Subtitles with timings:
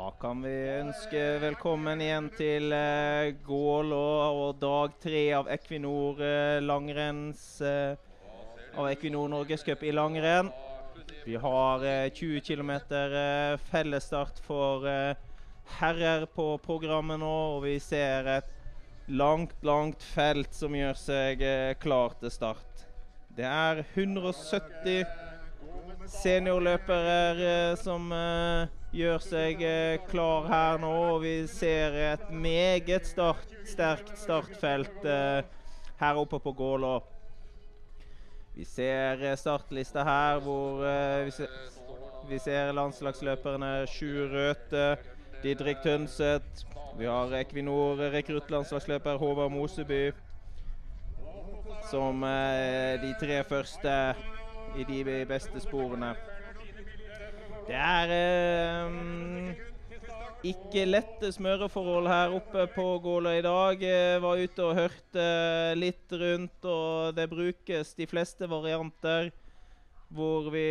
[0.00, 6.56] Da kan vi ønske velkommen igjen til eh, Gål og dag tre av Equinor eh,
[6.64, 8.00] langrenns eh,
[8.80, 10.48] Av Equinor Norgescup i langrenn.
[11.26, 11.84] Vi har
[12.16, 12.72] 20 km
[13.68, 14.88] fellesstart for
[15.76, 18.50] herrer på programmet nå, og vi ser et
[19.20, 21.44] langt, langt felt som gjør seg
[21.82, 22.88] klar til start.
[23.36, 25.04] Det er 170
[26.22, 28.08] seniorløpere som
[28.94, 30.92] gjør seg eh, klar her nå.
[31.14, 35.42] og Vi ser et meget start, sterkt startfelt eh,
[36.00, 36.96] her oppe på Gålå.
[38.56, 40.82] Vi ser eh, startlista her hvor
[41.24, 41.52] vi ser,
[42.28, 44.96] vi ser landslagsløperne Sjur Røthe,
[45.42, 46.66] Didrik Tønseth.
[46.98, 50.10] Vi har Equinor rekruttlandslagsløper Håvard Moseby
[51.90, 53.94] som de tre første
[54.78, 56.12] i de beste sporene.
[57.70, 59.58] Det er eh,
[60.50, 63.84] ikke lette smøreforhold her oppe på Gåløy i dag.
[63.84, 65.26] Jeg eh, var ute og hørte
[65.78, 69.30] litt rundt, og det brukes de fleste varianter.
[70.10, 70.66] Hvor vi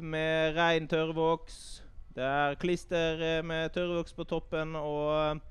[0.00, 1.82] med rein tørrvoks
[2.16, 5.42] Det er klister eh, med tørrvoks på toppen, og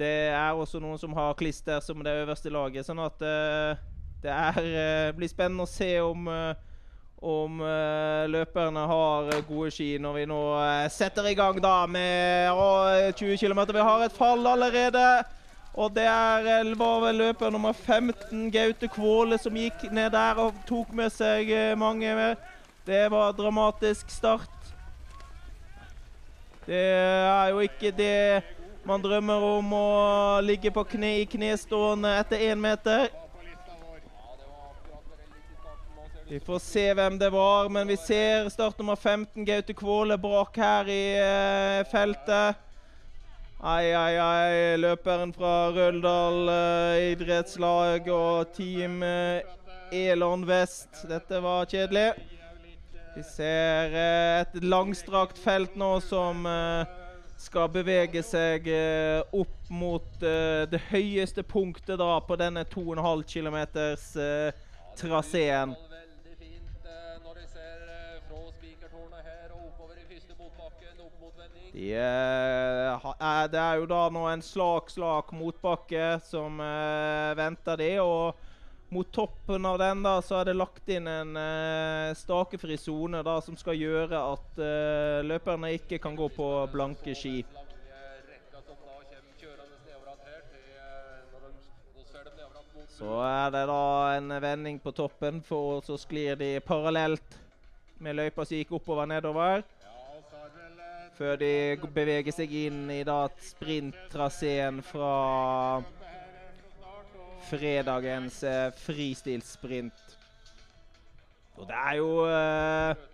[0.00, 2.88] det er også noen som har klister som det øverste laget.
[2.88, 6.32] Sånn at det er, blir spennende å se om
[7.20, 12.50] om uh, løperne har gode ski når vi nå uh, setter i gang da med
[12.52, 13.62] uh, 20 km.
[13.72, 15.06] Vi har et fall allerede.
[15.76, 20.38] Og det er, eh, var vel løper nummer 15, Gaute Kvåle, som gikk ned der
[20.40, 22.14] og tok med seg mange.
[22.16, 22.36] mer.
[22.86, 24.48] Det var dramatisk start.
[26.66, 28.42] Det er jo ikke det
[28.86, 33.10] man drømmer om å ligge på kne i knestående etter én meter.
[36.28, 40.88] Vi får se hvem det var, men vi ser startnummer 15, Gaute Kvåle, brak her
[40.90, 42.58] i uh, feltet.
[43.62, 44.74] Ai, ai, ai.
[44.82, 49.38] Løperen fra Røldal uh, idrettslag og Team uh,
[49.94, 51.04] Elon Vest.
[51.06, 52.08] Dette var kjedelig.
[53.14, 56.42] Vi ser et langstrakt felt nå som
[57.40, 58.66] skal bevege seg
[59.32, 63.56] opp mot det høyeste punktet da på denne 2,5 km
[65.00, 65.72] traseen.
[71.76, 77.90] De, uh, det er jo da nå en slak, slak motbakke som uh, venter de.
[78.00, 78.32] Og
[78.96, 83.60] mot toppen av den da, så er det lagt inn en uh, stakefri sone som
[83.60, 84.64] skal gjøre at
[85.26, 87.42] løperne ikke kan gå på blanke ski.
[92.96, 93.86] Så er det da
[94.16, 97.42] en vending på toppen, for så sklir de parallelt
[98.00, 99.60] med løypa som gikk oppover nedover
[101.16, 101.52] før de
[101.94, 105.14] beveger seg inn i da sprinttraseen fra
[107.46, 110.16] fredagens eh, fristilsprint.
[111.56, 113.04] Og det er jo eh,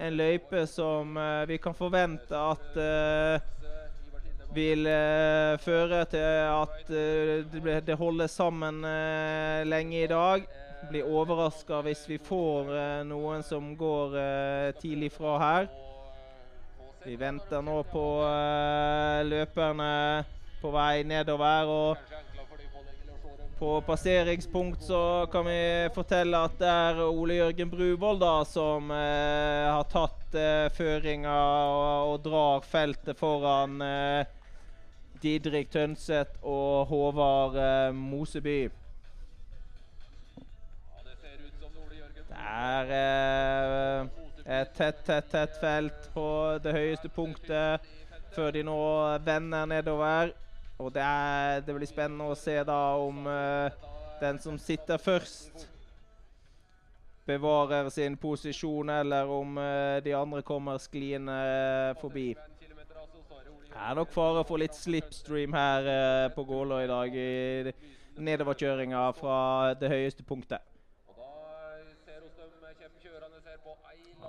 [0.00, 3.46] en løype som eh, vi kan forvente at eh,
[4.54, 8.82] vil eh, føre til at eh, det holdes sammen
[9.68, 10.44] lenge i dag.
[10.90, 12.72] Blir overraska hvis vi får
[13.04, 14.16] noen som går
[14.80, 15.68] tidlig fra her.
[17.00, 20.24] Vi venter nå på uh, løperne
[20.60, 21.70] på vei nedover.
[21.72, 21.96] og
[23.56, 29.70] På passeringspunkt så kan vi fortelle at det er Ole Jørgen Bruvoll da, som uh,
[29.70, 31.38] har tatt uh, føringa
[31.72, 33.80] og, og, drar feltet foran
[35.24, 37.56] Didrik Tønseth og Håvard
[37.96, 38.60] Moseby.
[42.30, 46.26] Det er et tett, tett, tett felt på
[46.62, 47.88] det høyeste punktet
[48.34, 48.78] før de nå
[49.24, 50.32] vender nedover.
[50.80, 53.68] Og det, er, det blir spennende å se da om uh,
[54.20, 55.66] den som sitter først,
[57.28, 62.30] bevarer sin posisjon, eller om uh, de andre kommer skliende uh, forbi.
[63.70, 69.38] Det er nok fare for litt slipstream her på Gålå i dag, i nedoverkjøringa fra
[69.78, 70.69] det høyeste punktet.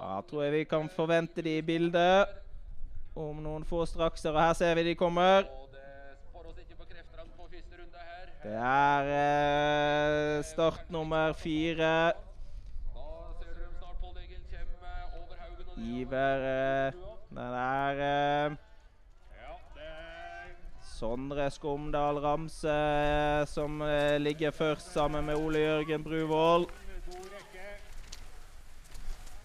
[0.01, 2.29] Da tror jeg vi kan forvente de i bildet
[3.13, 5.45] om noen få Og her ser vi de kommer.
[8.41, 12.13] Det er eh, start nummer fire.
[15.77, 16.93] Iver eh,
[17.29, 18.57] Den er eh,
[20.81, 26.65] Sondre Skomdal Ramse eh, som eh, ligger først sammen med Ole Jørgen Bruvoll.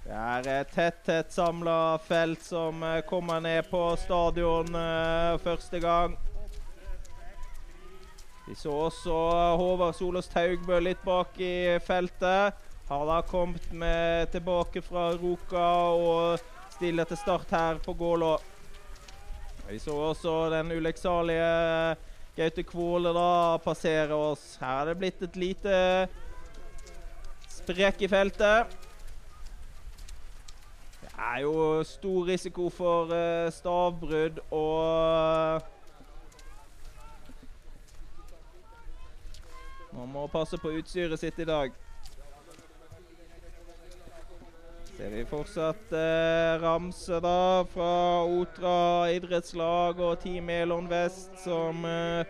[0.06, 5.81] Det er et tett, tett samla felt som eh, kommer ned på stadion uh, første
[5.82, 6.14] gang.
[8.47, 9.17] Vi så også
[9.58, 12.55] Håvard Solås Taugbø litt bak i feltet.
[12.87, 15.67] Har da kommet med tilbake fra Ruka
[15.99, 18.37] og stiller til start her på Gålå.
[19.67, 21.50] Vi så også den ulekksalige
[22.38, 24.52] Gaute Kvåle da passere oss.
[24.62, 25.79] Her er det blitt et lite
[27.59, 28.86] sprekk i feltet
[31.17, 35.63] er jo stor risiko for uh, stavbrudd og
[39.97, 41.73] Man må passe på utstyret sitt i dag.
[44.97, 47.93] Ser vi fortsatt uh, Ramse da fra
[48.29, 48.75] Otra
[49.12, 52.29] idrettslag og Team Elon Vest som uh,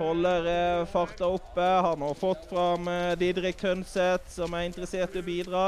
[0.00, 1.68] holder uh, farta oppe.
[1.88, 2.88] Har nå fått fram
[3.20, 5.66] Didrik Tønseth som er interessert i å bidra.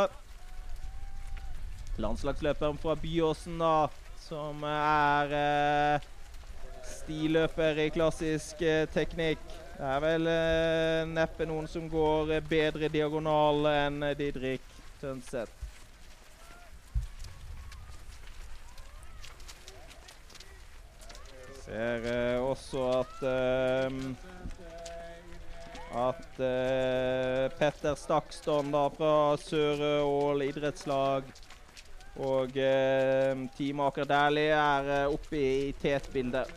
[1.98, 3.88] Landslagsløperen fra Byåsen, da,
[4.22, 6.08] som er eh,
[6.86, 9.42] stiløper i klassisk eh, teknikk.
[9.78, 14.64] Det er vel eh, neppe noen som går bedre diagonal enn Didrik
[15.02, 15.54] Tønseth.
[21.66, 24.02] Ser eh, også at eh,
[25.98, 27.96] at eh, Petter
[28.70, 31.24] da fra Søre Ål idrettslag
[32.18, 36.50] og eh, Team Aker Dæhlie er eh, oppe i tetbildet.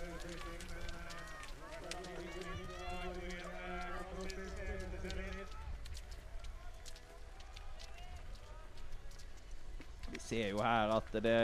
[10.09, 11.37] Vi ser jo her at det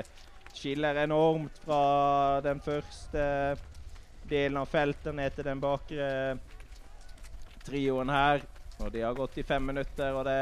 [0.58, 3.24] skiller enormt fra den første
[4.28, 6.12] delen av feltet ned til den bakre
[7.68, 8.42] trioen her.
[8.82, 10.38] Og De har gått i fem minutter, og det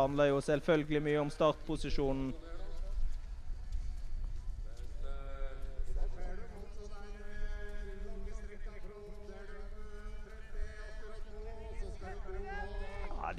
[0.00, 2.32] handler jo selvfølgelig mye om startposisjonen.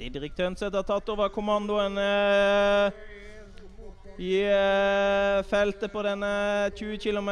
[0.00, 3.00] Didrik Tønseth har tatt over kommandoen eh,
[4.16, 6.30] i eh, feltet på denne
[6.72, 7.28] 20 km.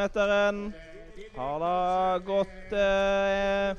[1.38, 1.72] Har da
[2.26, 3.72] gått eh,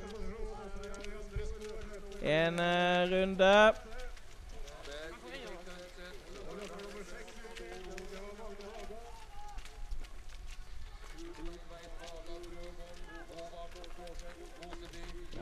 [2.34, 3.54] en eh, runde.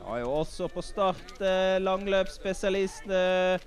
[0.08, 3.60] har jo også på start eh, langløpsspesialist eh,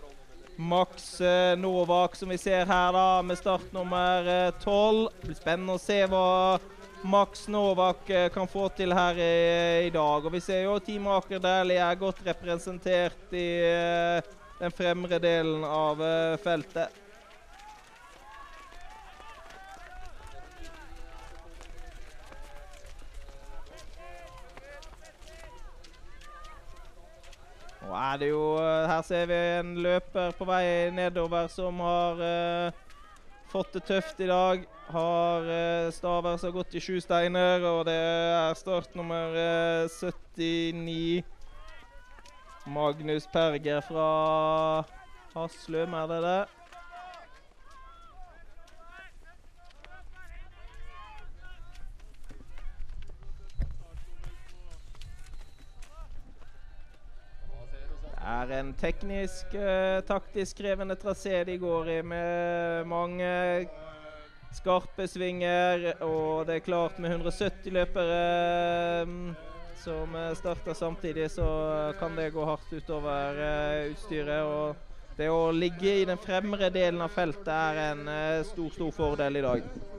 [0.60, 5.08] Max eh, Novak, som vi ser her, da, med startnummer tolv.
[5.32, 6.60] Spennende å se hva
[7.08, 8.04] Max Novak
[8.34, 10.28] kan få til her i, i, dag.
[10.28, 13.48] Og vi ser jo Team Aker Dæhlie er godt representert i
[14.60, 16.04] den fremre delen av
[16.44, 17.02] feltet.
[27.92, 32.96] Nå det jo eh, Her ser vi en løper på vei nedover som har uh,
[33.52, 34.64] fått det tøft i dag.
[34.92, 40.02] Har uh, staver som har gått i sju steiner, og det er startnummer uh,
[40.38, 41.24] 79.
[42.72, 44.10] Magnus Perger fra
[45.34, 46.61] Haslum, er det det?
[58.42, 63.30] Er en teknisk, uh, taktisk krevende trasé de går i, med mange
[64.56, 65.88] skarpe svinger.
[66.06, 69.32] Og det er klart, med 170 løpere um,
[69.82, 71.48] som starter samtidig, så
[72.00, 74.44] kan det gå hardt utover uh, utstyret.
[74.44, 78.06] Og det å ligge i den fremre delen av feltet er en
[78.48, 79.91] stor, stor fordel i dag.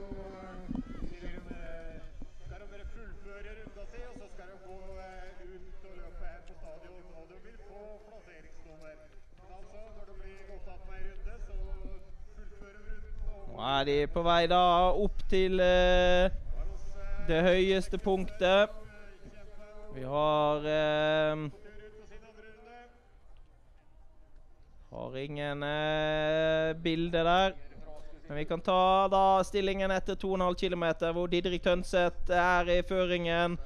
[13.63, 16.31] Er de på vei da opp til eh,
[17.27, 18.71] det høyeste punktet.
[19.93, 21.43] Vi har eh,
[24.93, 27.53] Har ingen eh, bilde der.
[28.27, 33.57] Men vi kan ta da stillingen etter 2,5 km, hvor Didrik Tønseth er i føringen.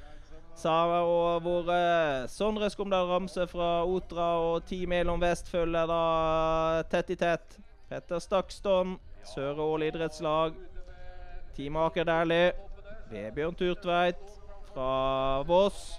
[0.57, 6.83] Sara Og hvor eh, Sondre Skumdal Ramse fra Otra og Team Elon Vest følger da
[6.89, 7.59] tett i tett.
[7.89, 8.97] Petter Stakstad
[9.27, 10.57] Sør-Ål idrettslag.
[11.57, 12.51] Team Aker Dæhlie.
[13.11, 14.21] Vebjørn Turtveit
[14.73, 15.97] fra Voss.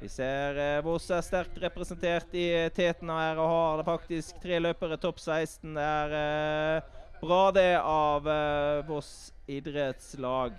[0.00, 2.46] Vi ser eh, Voss er sterkt representert i
[2.76, 5.76] teten her og har faktisk tre løpere topp 16.
[5.76, 10.58] Det er eh, bra, det, av eh, Voss idrettslag.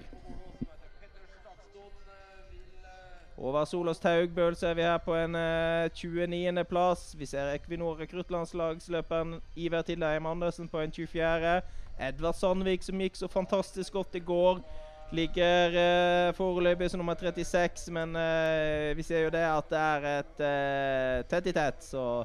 [3.38, 7.15] Over Solås Taugbøl så er vi her på en uh, 29.-plass.
[7.20, 11.62] Vi ser Equinor rekruttlandslagsløperen Iver Tildheim Andersen på en 24.
[12.00, 14.63] Edvard Sandvik, som gikk så fantastisk godt i går,
[15.12, 17.92] ligger uh, foreløpig som nummer 36.
[17.92, 22.24] Men uh, vi ser jo det at det er et uh, tett i tett, så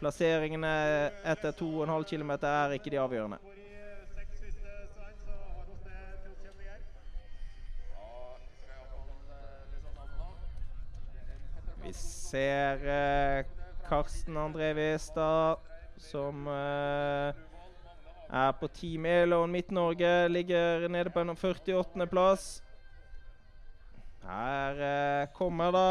[0.00, 0.74] plasseringene
[1.28, 3.49] etter 2,5 km er ikke de avgjørende.
[11.82, 13.44] Vi ser eh,
[13.88, 15.56] Karsten André Westad,
[15.96, 17.34] som eh,
[18.30, 20.28] er på Team Elon Midt-Norge.
[20.28, 22.62] Ligger nede på en 48.-plass.
[24.28, 25.86] Her eh, kommer da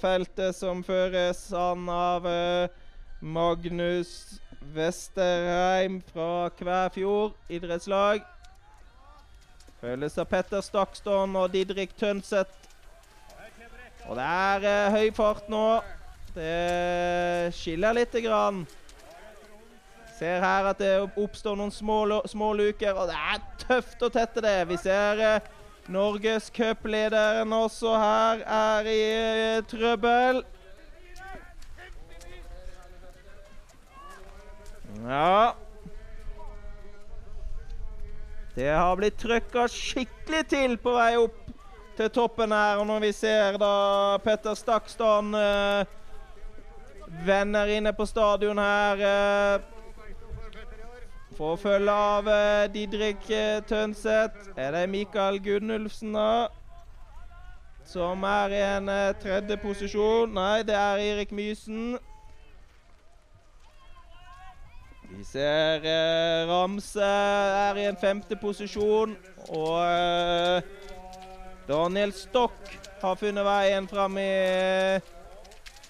[0.00, 2.68] feltet som føres an av eh,
[3.20, 4.40] Magnus
[4.74, 8.22] Vesterheim fra Kvæfjord idrettslag.
[9.80, 12.61] Følges av Petter Stakston og Didrik Tønseth
[14.08, 15.66] og det er eh, høy fart nå.
[16.32, 18.62] Det skiller lite grann.
[20.18, 21.98] Ser her at det oppstår noen små,
[22.30, 24.56] små luker, og det er tøft å tette det.
[24.70, 25.50] Vi ser eh,
[25.92, 30.44] Norgescuplederen også her er i eh, trøbbel.
[35.02, 35.54] Ja
[38.54, 41.41] Det har blitt trøkka skikkelig til på vei opp
[42.02, 42.80] til toppen her.
[42.80, 43.74] Og når vi ser da
[44.24, 45.84] Petter Stakstan eh,
[47.26, 49.68] venner inne på stadion her eh,
[51.36, 56.48] For å følge av eh, Didrik eh, Tønseth er det Mikael Gunnulfsen da.
[57.88, 60.32] Som er i en eh, tredje posisjon.
[60.34, 61.94] Nei, det er Erik Mysen.
[65.12, 69.16] Vi ser eh, Ramse er i en femte posisjon.
[69.50, 70.81] Og eh,
[71.72, 72.68] Daniel Stokk
[73.00, 75.00] har funnet veien fram i,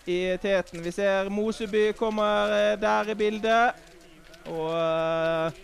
[0.06, 0.78] i teten.
[0.84, 3.80] Vi ser Moseby kommer eh, der i bildet.
[4.46, 5.58] Og uh,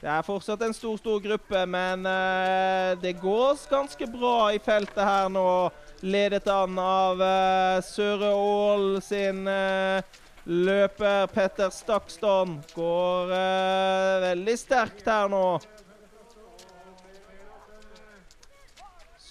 [0.00, 5.04] det er fortsatt en stor, stor gruppe, men uh, det går ganske bra i feltet
[5.04, 5.48] her nå.
[6.04, 7.20] Ledet an av
[7.84, 9.46] Søre Aal sin
[10.44, 12.58] løper Petter Stakston.
[12.74, 13.32] Går
[14.26, 15.46] veldig sterkt her nå.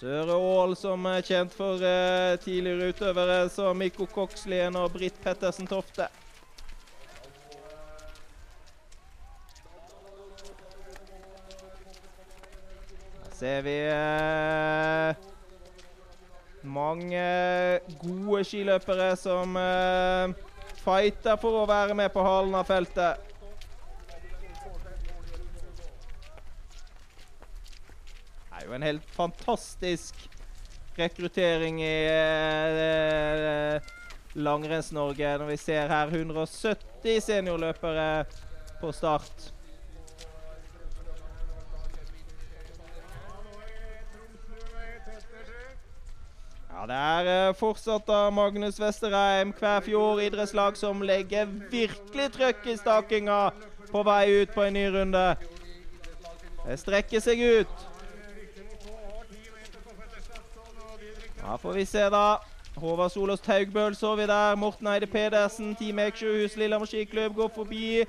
[0.04, 5.64] Søre Aall, som er kjent for eh, tidligere utøvere som Mikko Kokslien og Britt Pettersen
[5.64, 6.10] Tofte.
[13.22, 15.24] Her ser vi eh,
[16.76, 17.24] mange
[18.04, 20.36] gode skiløpere som eh,
[20.84, 23.33] fighter for å være med på halen av feltet.
[28.64, 30.14] Er jo en helt fantastisk
[30.96, 33.90] rekruttering i eh,
[34.40, 38.24] Langrenns-Norge når vi ser her 170 seniorløpere
[38.80, 39.50] på start.
[46.72, 52.80] Ja, Det er eh, fortsatt da Magnus Vesterheim, Kvæfjord idrettslag, som legger virkelig trøkk i
[52.80, 53.40] stakinga
[53.92, 55.32] på vei ut på en ny runde.
[56.64, 57.90] Det strekker seg ut.
[61.44, 62.38] Ja, får vi se, da.
[62.76, 64.54] Håvard Solås Taugbøl så vi der.
[64.56, 68.04] Morten Eide Pedersen, Team Eikjøhus Lillehammer skiklubb går forbi.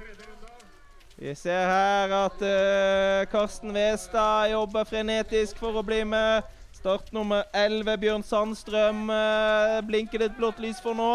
[1.18, 6.48] Vi ser her at uh, Karsten Westad jobber frenetisk for å bli med.
[6.76, 11.12] Start nummer 11, Bjørn Sandstrøm, uh, blinker det et blått lys for nå.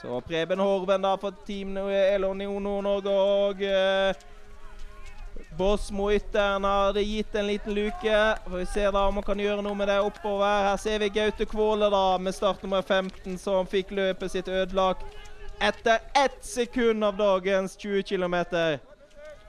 [0.00, 4.26] Så Preben Horven da for Team Elon Nord-Norge og uh,
[5.58, 8.38] Bosmo-ytteren har gitt en liten luke.
[8.46, 10.68] Vi ser da om han kan gjøre noe med det oppover.
[10.68, 15.02] Her ser vi Gaute Kvåle da med startnummer 15, som fikk løpet sitt ødelagt
[15.58, 18.36] etter ett sekund av dagens 20 km.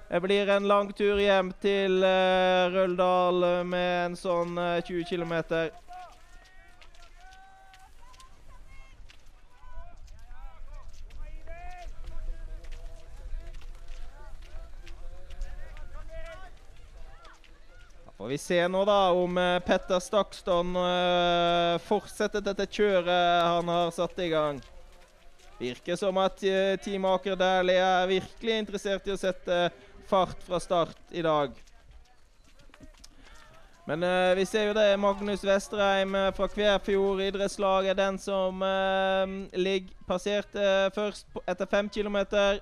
[0.09, 5.35] Det blir en lang tur hjem til uh, Røldal med en sånn uh, 20 km.
[18.19, 23.93] Får vi se nå da om eh, Petter Stakstad uh, fortsetter dette kjøret han har
[23.95, 24.59] satt i gang.
[25.55, 29.61] Virker som at uh, Team Aker Dæhlie er virkelig interessert i å sette
[30.11, 31.55] fart fra start i dag.
[33.87, 34.99] Men uh, vi ser jo det.
[34.99, 39.23] Magnus Vestreim uh, fra Kvæfjord idrettslag er den som uh,
[39.55, 42.59] ligger passerte først på, etter fem kilometer.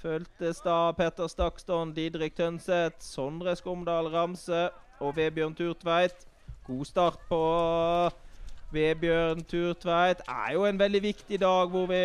[0.00, 6.24] Føltes da Petter Stakston, Didrik Tønseth, Sondre Skomdal Ramse og Vebjørn Turtveit.
[6.64, 7.40] God start på
[8.72, 10.24] Vebjørn Turtveit.
[10.24, 12.00] Er jo en veldig viktig dag hvor, vi,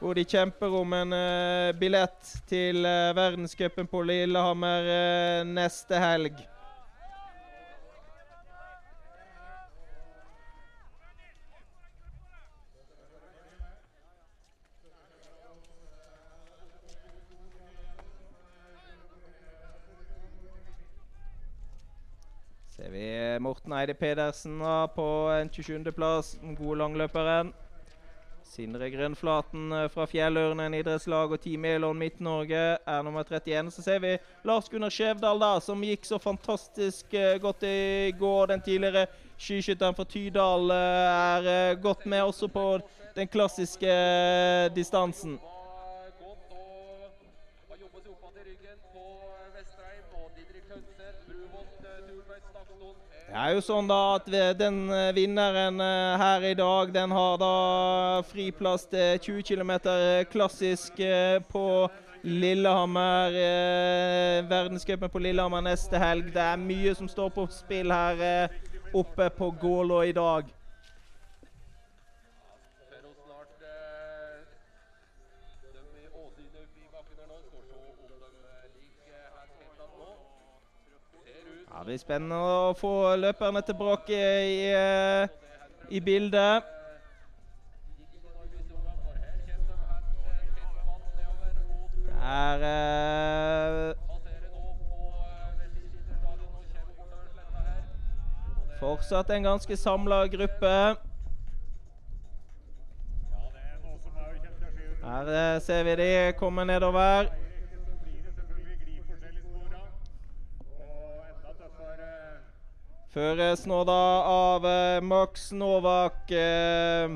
[0.00, 1.14] hvor de kjemper om en
[1.78, 2.82] billett til
[3.14, 6.42] verdenscupen på Lillehammer neste helg.
[22.82, 27.52] ser vi Morten Eide Pedersen da, på en 27.-plass, den gode langløperen.
[28.52, 33.70] Sindre Grønnflaten eh, fra Fjellørnen idrettslag og Team Elon Midt-Norge er nummer 31.
[33.72, 34.10] Så ser vi
[34.44, 38.50] Lars Gunnar Skjevdal, da, som gikk så fantastisk uh, godt i går.
[38.52, 39.06] Den tidligere
[39.40, 42.66] skiskytteren fra Tydal uh, er godt med også på
[43.16, 43.96] den klassiske
[44.76, 45.38] distansen.
[53.32, 54.26] Det er jo sånn da at
[54.60, 57.54] den eh, vinneren eh, her i dag, den har da
[58.28, 59.70] friplass til 20 km
[60.28, 61.88] klassisk eh, på
[62.28, 63.32] Lillehammer.
[64.52, 66.28] Verdenscupen på Lillehammer neste helg.
[66.34, 68.52] Det er mye som står på spill her
[68.92, 70.52] oppe på Gålå i dag.
[81.82, 85.28] Det blir spennende å få løperne tilbake i, eh,
[85.90, 86.62] i bildet.
[92.06, 93.96] Der er eh,
[98.78, 100.96] Fortsatt en ganske samla gruppe.
[105.02, 107.41] Her eh, ser vi de komme nedover.
[113.12, 113.94] Føres nå da
[114.24, 116.30] av eh, Max Novak.
[116.32, 117.12] Eh,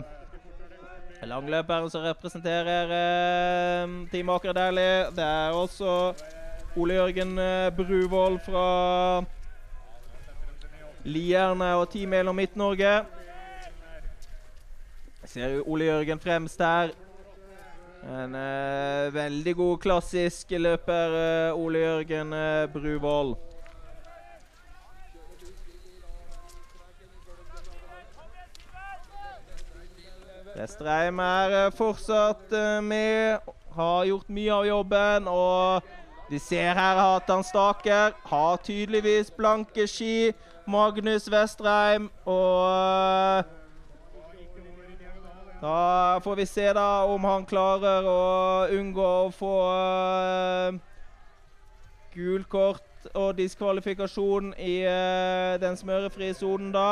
[1.24, 5.06] langløperen som representerer eh, Team Aker Dæhlie.
[5.16, 5.94] Det er også
[6.76, 8.66] Ole Jørgen eh, Bruvoll fra
[11.08, 12.92] Lierne og Team Elon Midt-Norge.
[15.24, 16.92] Ser Ole Jørgen fremst her.
[18.04, 22.40] En eh, veldig god klassisk løper, eh, Ole Jørgen
[22.76, 23.38] Bruvoll.
[30.56, 33.38] Vestreim er eh, fortsatt eh, med.
[33.76, 35.28] Har gjort mye av jobben.
[35.28, 35.82] Og
[36.30, 38.16] de ser her at han staker.
[38.30, 40.32] Har tydeligvis blanke ski.
[40.66, 42.08] Magnus Vestreim.
[42.24, 43.52] Og eh,
[45.60, 45.76] da
[46.24, 48.24] får vi se da om han klarer å
[48.76, 49.54] unngå å få
[52.16, 54.76] gult kort og diskvalifikasjon i
[55.62, 56.90] den smørefrie sonen da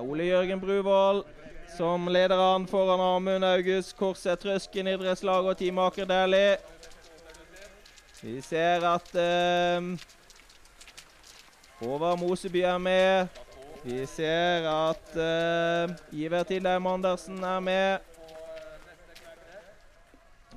[0.00, 1.22] Ole Jørgen Bruvoll
[1.76, 6.56] som leder an foran Amund August Korset Trøsken idrettslag og Team Aker Dæhlie.
[8.20, 9.86] Vi ser at eh,
[11.80, 13.40] Håvard Moseby er med.
[13.84, 17.98] Vi ser at eh, Iver Tildheim Andersen er med.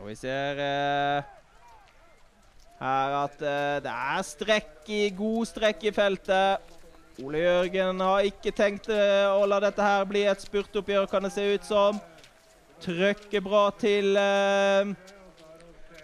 [0.01, 1.31] Og vi ser eh,
[2.81, 6.72] her at eh, det er strekk i, god strekk i feltet.
[7.21, 11.29] Ole Jørgen har ikke tenkt eh, å la dette her bli et spurtoppgjør, kan det
[11.35, 11.99] se ut som.
[12.81, 14.89] Trøkker bra til uh,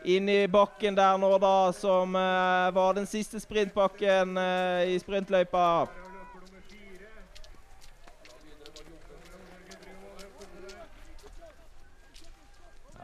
[0.06, 5.65] inn i bakken der nå, da, som uh, var den siste sprintbakken uh, i sprintløypa.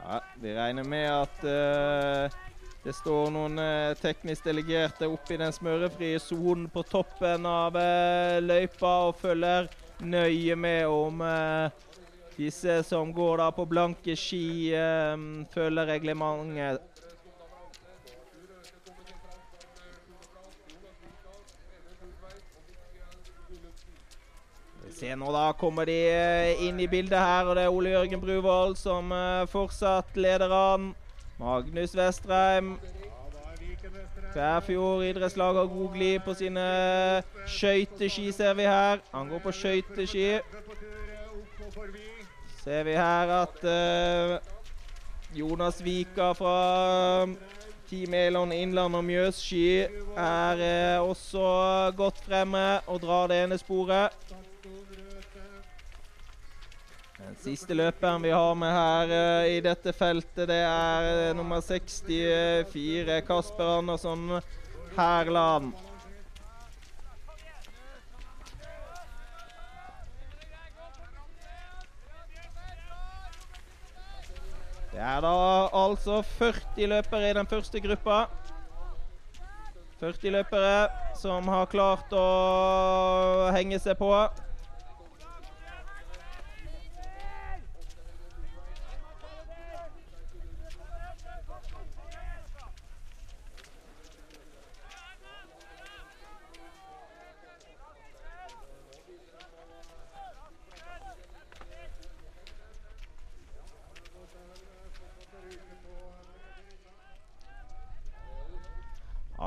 [0.05, 2.43] Ja, vi regner med at
[2.85, 8.37] det står noen eh, teknisk delegerte oppe i den smørefrie sonen på toppen av eh,
[8.45, 9.71] løypa og følger
[10.05, 11.87] nøye med om eh,
[12.35, 14.69] disse som går da på blanke ski,
[15.53, 16.83] følger reglementet.
[24.95, 25.97] Se nå, da kommer de
[26.67, 29.09] inn i bildet her, og det er Ole Jørgen Bruvoll som
[29.49, 30.91] fortsatt leder an.
[31.37, 32.79] Magnus Vestreim.
[34.33, 36.63] Kvæfjord idrettslag har god glid på sine
[37.47, 38.97] skøyteski, ser vi her.
[39.13, 40.39] Han går på skøyteski.
[42.63, 44.37] Ser vi her at uh,
[45.39, 47.25] Jonas Vika fra
[47.89, 49.85] Team Elon Innland og Mjøsski
[50.17, 50.63] er
[50.99, 51.45] uh, også
[51.97, 54.09] godt fremme og drar det ene sporet.
[57.43, 63.19] Siste løperen vi har med her eh, i dette feltet, det er eh, nummer 64,
[63.27, 64.39] Kasper Andersson
[64.95, 65.73] Herland.
[74.95, 75.35] Det er da
[75.75, 78.25] altså 40 løpere i den første gruppa.
[79.99, 80.87] 40 løpere
[81.19, 84.11] som har klart å henge seg på.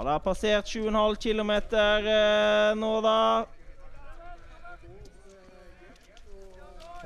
[0.08, 3.44] Det har passert 7,5 km eh, nå, da.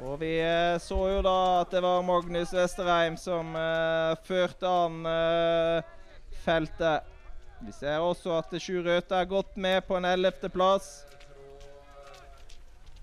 [0.07, 1.33] Og vi eh, så jo da
[1.65, 5.89] at det var Magnus Vesterheim som eh, førte an eh,
[6.45, 7.11] feltet.
[7.67, 10.93] Vi ser også at Sjur Røthe er godt med på en 11.-plass.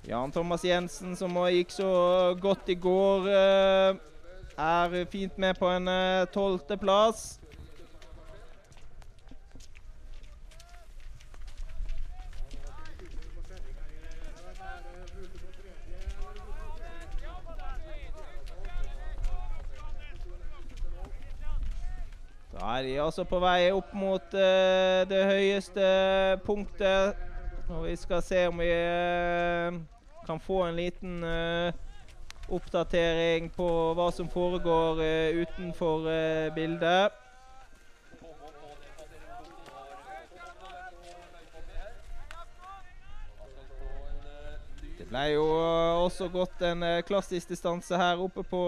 [0.08, 1.92] Jan Thomas Jensen, som gikk så
[2.40, 3.28] godt i går,
[4.56, 6.26] er fint med på en eh,
[23.02, 25.86] altså på vei opp mot uh, det høyeste
[26.46, 27.18] punktet.
[27.70, 29.80] Og vi skal se om vi uh,
[30.26, 31.74] kan få en liten eh,
[32.54, 33.66] oppdatering på
[33.98, 35.02] hva som foregår
[35.42, 36.06] utenfor
[36.54, 37.16] bildet.
[45.00, 45.48] Det ble jo
[46.06, 48.62] også gått en klassisk distanse her oppe på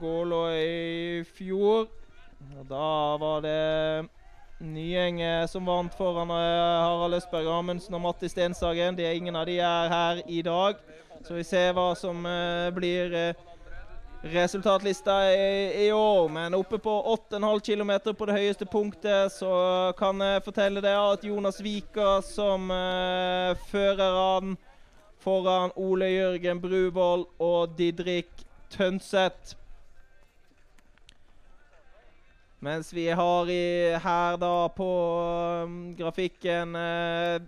[0.00, 1.86] Gålå i fjor.
[2.68, 4.08] Da var det
[4.58, 8.98] Nyeng som vant foran eh, Harald Østberg Amundsen og Matti Stenshagen.
[8.98, 10.78] Ingen av de er her i dag.
[11.24, 13.40] Så vi ser hva som eh, blir eh,
[14.32, 16.28] resultatlista i, i år.
[16.32, 21.26] Men oppe på 8,5 km på det høyeste punktet så kan jeg fortelle deg at
[21.26, 22.70] Jonas Vika som
[23.68, 24.56] fører an
[25.24, 29.58] foran Ole Jørgen Bruvoll og Didrik Tønseth.
[32.64, 34.90] Mens vi har i, her da på
[35.66, 37.42] um, grafikken uh,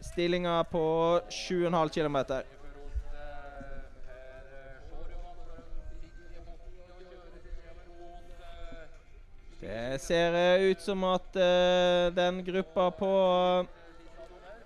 [0.00, 0.84] stillinga på
[1.28, 2.16] 7,5 km.
[9.60, 13.12] Det ser eh, ut som at uh, den gruppa på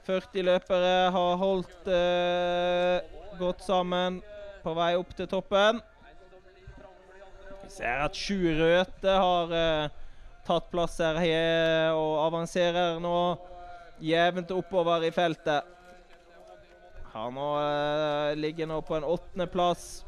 [0.07, 4.22] 40 løpere har holdt eh, godt sammen
[4.62, 5.83] på vei opp til toppen.
[7.71, 9.91] Ser at Sju Røthe har eh,
[10.47, 13.19] tatt plass her og avanserer nå
[14.03, 15.77] jevnt oppover i feltet.
[17.13, 20.05] Han nå, eh, ligger nå på en åttendeplass.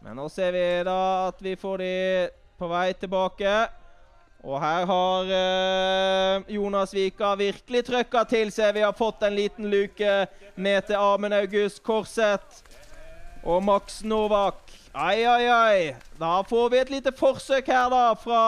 [0.00, 1.92] Men nå ser vi da at vi får de
[2.58, 3.56] på vei tilbake.
[4.46, 8.76] Og her har eh, Jonas Vika virkelig trøkka til seg.
[8.78, 10.14] Vi har fått en liten luke
[10.56, 12.62] ned til Amund August Korseth
[13.48, 14.60] og Max Novak.
[14.94, 15.94] Ai, ai, ai.
[16.20, 18.42] Da får vi et lite forsøk her da fra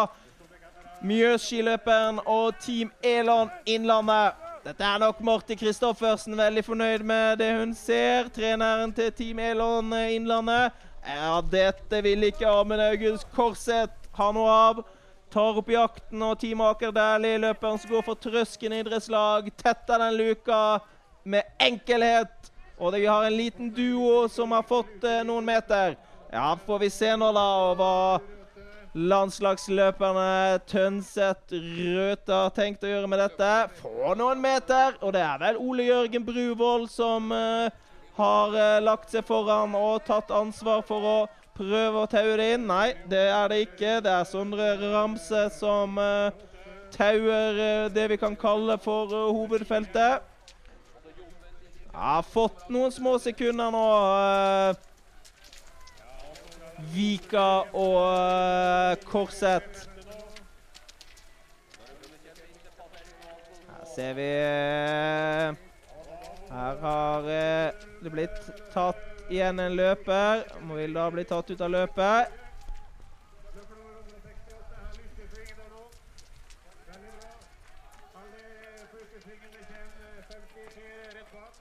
[1.00, 4.36] Mjøsskiløperen og Team Elan Innlandet.
[4.60, 8.28] Dette er nok Marti Kristoffersen veldig fornøyd med det hun ser.
[8.34, 10.76] Treneren til Team Elan Innlandet.
[11.06, 14.84] Ja, dette vil ikke Amund August Korseth ha noe av.
[15.32, 20.18] Tar opp jakten, og Team Aker Dæhlie, løperen som går for Trøsken idrettslag, tetter den
[20.18, 20.80] luka
[21.24, 22.50] med enkelhet.
[22.80, 25.98] Og vi har en liten duo som har fått eh, noen meter.
[26.32, 27.94] Ja, får vi se nå, da, hva
[28.96, 33.50] landslagsløperne Tønseth Røthe har tenkt å gjøre med dette.
[33.82, 37.68] Få noen meter, og det er vel Ole Jørgen Bruvoll som eh,
[38.16, 41.18] har eh, lagt seg foran og tatt ansvar for å
[41.60, 42.66] prøve å taue det inn.
[42.70, 43.98] Nei, det er det ikke.
[44.04, 46.32] Det er Sondre Ramse som eh,
[46.96, 50.26] tauer eh, det vi kan kalle for eh, hovedfeltet.
[51.92, 53.85] Har fått noen små sekunder nå.
[54.16, 54.76] eh,
[56.94, 59.88] Vika og Korset.
[63.68, 65.55] Her ser vi eh,
[66.50, 68.38] Her har eh, det blitt
[68.72, 70.46] tatt igjen en løper.
[70.64, 72.39] Må vil da bli tatt ut av løpet.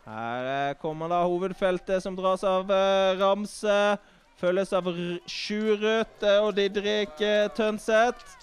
[0.10, 3.98] Her kommer da hovedfeltet som dras av uh, Ramse.
[4.40, 4.88] Følges av
[5.30, 7.20] Sjurut og Didrik
[7.54, 8.38] Tønseth.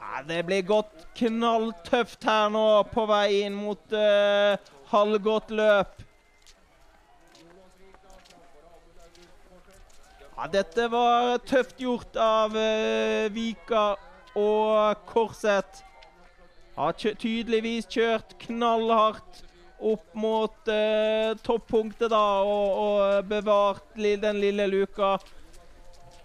[0.00, 4.56] Ja, det blir godt knalltøft her nå på vei inn mot uh,
[4.90, 6.02] halvgått løp.
[10.32, 13.86] Ja, dette var tøft gjort av uh, Vika
[14.34, 15.84] og Korset.
[16.74, 19.44] Har tydeligvis kjørt knallhardt
[19.82, 25.16] opp mot eh, toppunktet da, og, og, bevart den lille luka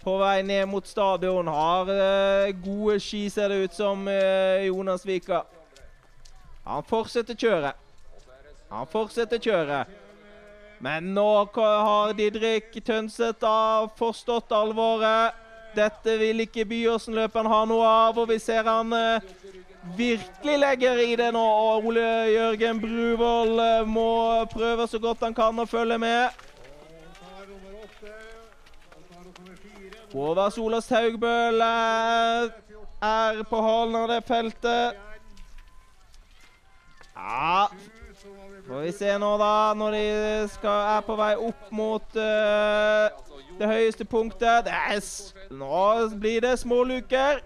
[0.02, 1.50] på vei ned mot stadion.
[1.50, 5.42] Har eh, gode ski, ser det ut som, eh, Jonas Vika.
[6.68, 7.74] Han fortsetter kjøret.
[8.70, 9.88] Han fortsetter kjøret.
[10.84, 15.34] Men nå har Didrik Tønseth da forstått alvoret.
[15.74, 18.94] Dette vil ikke Byåsen-løperen ha noe av, og vi ser han
[19.96, 21.42] virkelig legger i det nå.
[21.42, 26.46] Og Ole Jørgen Bruvoll eh, må prøve så godt han kan å følge med.
[30.12, 32.48] Håvard Solås Haugbøl er,
[33.04, 35.04] er på halen av det feltet.
[37.18, 37.68] Ja
[38.68, 43.06] Får vi se nå, da, når de skal, er på vei opp mot uh,
[43.56, 44.68] det høyeste punktet.
[44.68, 45.78] Det nå
[46.20, 47.40] blir det småluker.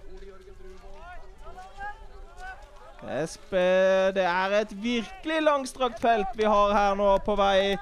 [3.02, 7.74] Det er et virkelig langstrakt felt vi har her nå på vei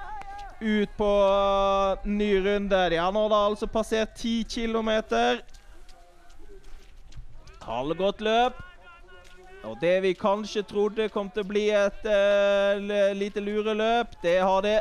[0.61, 1.13] ut på
[2.05, 2.81] ny runde.
[2.91, 4.91] De har nå da altså passert 10 km.
[7.65, 8.63] Halvgodt løp.
[9.65, 14.65] Og det vi kanskje trodde kom til å bli et uh, lite lureløp, det har
[14.65, 14.79] det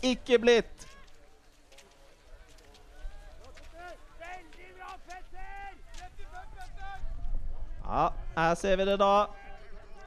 [0.00, 0.88] ikke blitt.
[7.84, 9.43] Ja, her ser vi det da.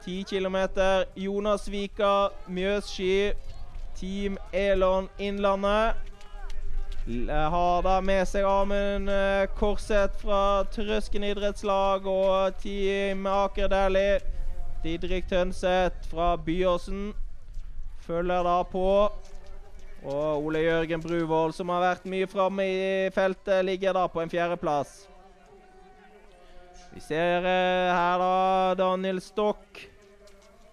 [0.04, 0.56] 10 km.
[1.14, 3.32] Jonas Vika, Mjøsski,
[3.96, 5.94] Team Elon Innlandet.
[7.28, 14.18] Har da med seg Amund eh, Korseth fra Trøsken idrettslag og Team Aker Dæhlie.
[14.84, 17.14] Didrik Tønseth fra Byåsen
[18.06, 19.12] følger da på.
[20.04, 22.82] Og Ole Jørgen Bruvoll, som har vært mye framme i
[23.14, 25.08] feltet, ligger da på en fjerdeplass.
[26.98, 29.84] Vi ser uh, her da Daniel Stokk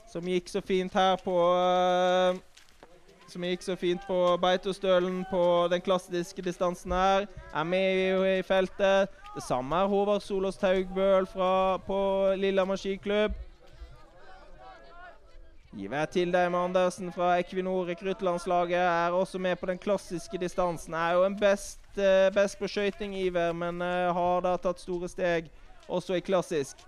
[0.10, 2.40] som gikk så fint her på uh,
[3.30, 7.28] Som gikk så fint på Beitostølen på den klassiske distansen her.
[7.54, 9.14] Er med i, i feltet.
[9.36, 12.00] Det samme er Håvard Solås Taugbøl fra, på
[12.42, 13.36] Lillehammer skiklubb.
[15.78, 20.94] Iver med Andersen fra Equinor rekruttlandslaget er også med på den klassiske distansen.
[20.94, 25.12] Er jo en best, uh, best på skøyting, Iver, men uh, har da tatt store
[25.12, 25.54] steg
[25.88, 26.82] også i klassisk.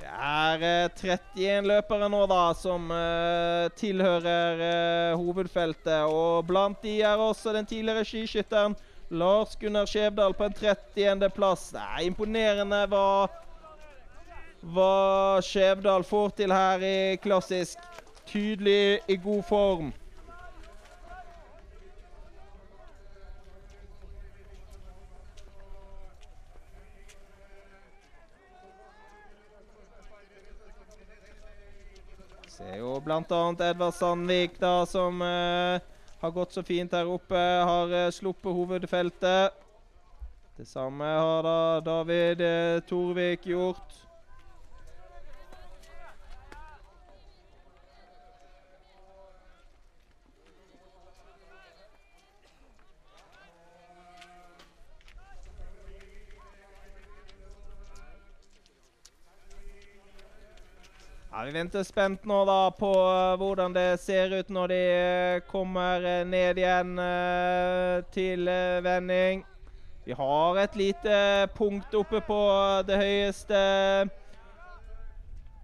[0.00, 0.62] Det er
[0.96, 6.08] 31 eh, løpere nå da som uh, tilhører uh, hovedfeltet.
[6.08, 8.76] Og blant de er også den tidligere skiskytteren
[9.10, 11.30] Lars Gunnar Skjevdal på en 30.
[11.34, 11.70] plass.
[11.74, 13.26] Det er imponerende hva,
[14.74, 14.92] hva
[15.44, 17.80] Skjevdal får til her i klassisk.
[18.30, 19.92] Tydelig i god form.
[32.60, 33.20] Det er jo bl.a.
[33.66, 35.80] Edvard Sandvik, da, som uh,
[36.20, 37.40] har gått så fint her oppe.
[37.66, 39.58] Har uh, sluppet hovedfeltet.
[40.54, 44.09] Det samme har da David uh, Torvik gjort.
[61.46, 66.02] Vi venter spent nå da på uh, hvordan det ser ut når de uh, kommer
[66.04, 66.98] uh, ned igjen
[68.12, 68.50] til
[68.84, 69.44] vending.
[70.04, 71.14] Vi har et lite
[71.56, 72.40] punkt oppe på
[72.88, 73.60] det høyeste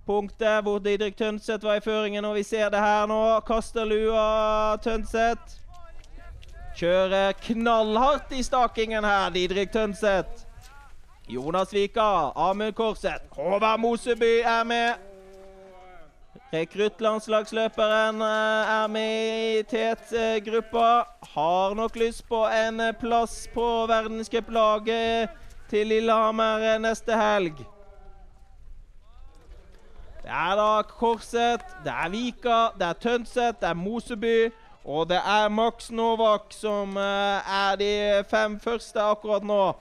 [0.07, 2.25] punktet, hvor Didrik Tønseth var i føringen.
[2.25, 3.21] Og vi ser det her nå.
[3.49, 5.59] Kaster lua Tønseth.
[6.77, 10.47] Kjører knallhardt i stakingen her, Didrik Tønseth.
[11.29, 15.16] Jonas Vika, Amund Korseth, Håvard Moseby er med.
[16.53, 21.03] Rekruttlandslagsløperen eh, er med i Tet-gruppa.
[21.35, 25.29] Har nok lyst på en plass på verdenscuplaget
[25.71, 27.59] til Lillehammer eh, neste helg.
[30.23, 34.53] Det er da Korset, det er Vika, det er Tønset, det er Moseby
[34.85, 37.91] Og det er Max Novak som eh, er de
[38.31, 39.75] fem første akkurat nå.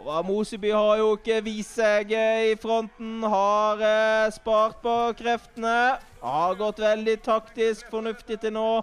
[0.00, 3.20] Og Moseby har jo ikke vist seg i fronten.
[3.22, 5.98] Har eh, spart på kreftene.
[6.22, 8.80] Har gått veldig taktisk fornuftig til nå.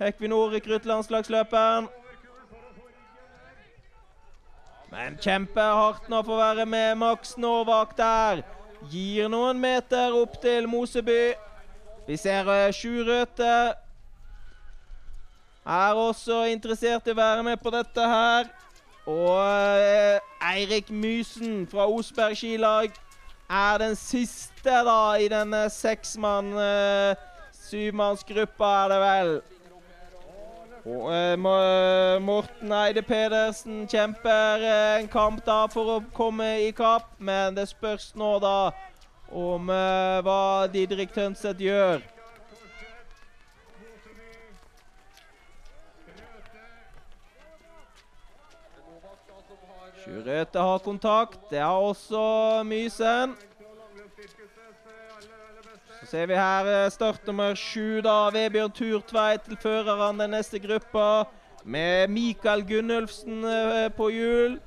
[0.00, 1.90] Equinor rekruttlandslagsløperen.
[4.90, 8.42] Men kjempehardt nå for å være med Max Novak der.
[8.90, 11.34] Gir noen meter opp til Moseby.
[12.06, 13.52] Vi ser uh, Sjurøte
[15.70, 18.48] er også interessert i å være med på dette her.
[19.06, 22.90] Og uh, Eirik Mysen fra Osberg skilag
[23.50, 27.14] er den siste da i denne seksmann, uh,
[27.52, 29.32] syvmannsgruppa, er det vel.
[30.84, 37.56] Og uh, Morten Eide Pedersen kjemper en kamp da for å komme i kapp, men
[37.56, 38.70] det spørs nå da
[39.30, 42.00] om hva Didrik Tønseth gjør.
[50.10, 51.38] Sjurøte har kontakt.
[51.50, 53.36] Det har også Mysen
[56.00, 58.30] Så ser vi her start startnummer sju, da.
[58.34, 61.28] Vebjørn Turtveit til føreren den neste gruppa.
[61.62, 64.58] Med Mikael Gunnulfsen eh, på hjul.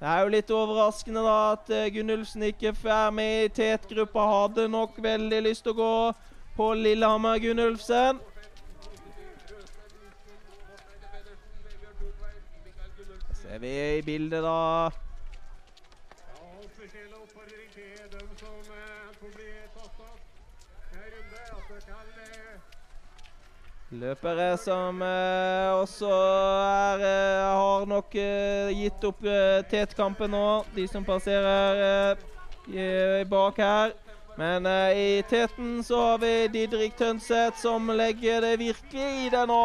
[0.00, 4.26] Det er jo litt overraskende da at eh, Gunnulfsen ikke er med i tetgruppa.
[4.34, 5.94] Hadde nok veldig lyst til å gå
[6.58, 8.20] på Lillehammer Gunnulfsen.
[13.50, 14.90] Ser vi i bildet, da.
[23.90, 30.86] Løpere som eh, også er, eh, har nok eh, gitt opp eh, tetkampen nå, de
[30.86, 32.14] som passerer
[32.70, 33.96] eh, bak her.
[34.38, 34.64] Men
[34.96, 39.64] i teten så har vi Didrik Tønseth som legger det virkelig i det nå.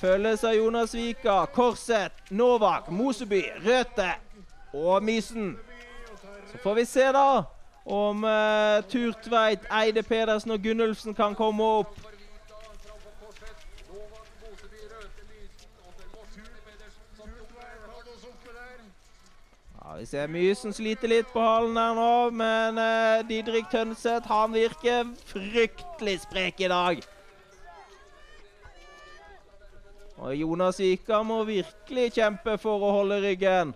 [0.00, 4.10] Følges av Jonas Vika, Korset, Novak, Moseby, Røthe
[4.74, 5.54] og Mysen.
[6.50, 7.42] Så får vi se da
[7.84, 8.24] om
[8.90, 11.94] Turtveit, Eide Pedersen og Gunnulfsen kan komme opp.
[19.96, 25.08] vi ser Mysen sliter litt på halen her nå, men uh, Didrik Tønseth han virker
[25.30, 27.00] fryktelig sprek i dag.
[30.16, 33.74] Og Jonas Vika må virkelig kjempe for å holde ryggen.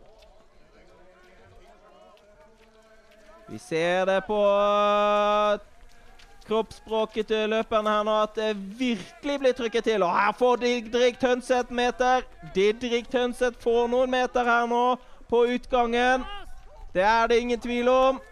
[3.50, 5.58] Vi ser det på uh,
[6.46, 10.04] kroppsspråket til løperne her nå at det virkelig blir trykket til.
[10.06, 12.22] Og her får Didrik Tønseth meter.
[12.54, 14.84] Didrik Tønseth får noen meter her nå
[15.28, 16.24] på utgangen.
[16.94, 18.22] Det er det ingen tvil om.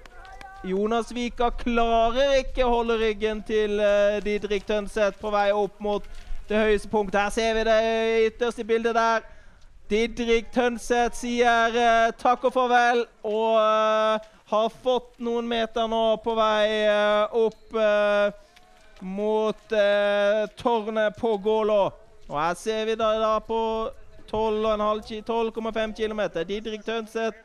[0.65, 6.07] Jonas Vika klarer ikke å holde ryggen til uh, Didrik Tønseth på vei opp mot
[6.49, 7.21] det høyeste punktet.
[7.21, 7.79] Her ser vi det
[8.31, 9.27] ytterste bildet der.
[9.91, 16.35] Didrik Tønseth sier uh, takk og farvel og uh, har fått noen meter nå på
[16.37, 16.89] vei
[17.37, 17.75] opp
[19.05, 19.75] mot
[20.57, 21.83] tårnet på Gålå.
[22.29, 23.61] Og her ser vi da, da på
[24.31, 26.23] 12,5 km.
[26.49, 27.37] Didrik Tønseth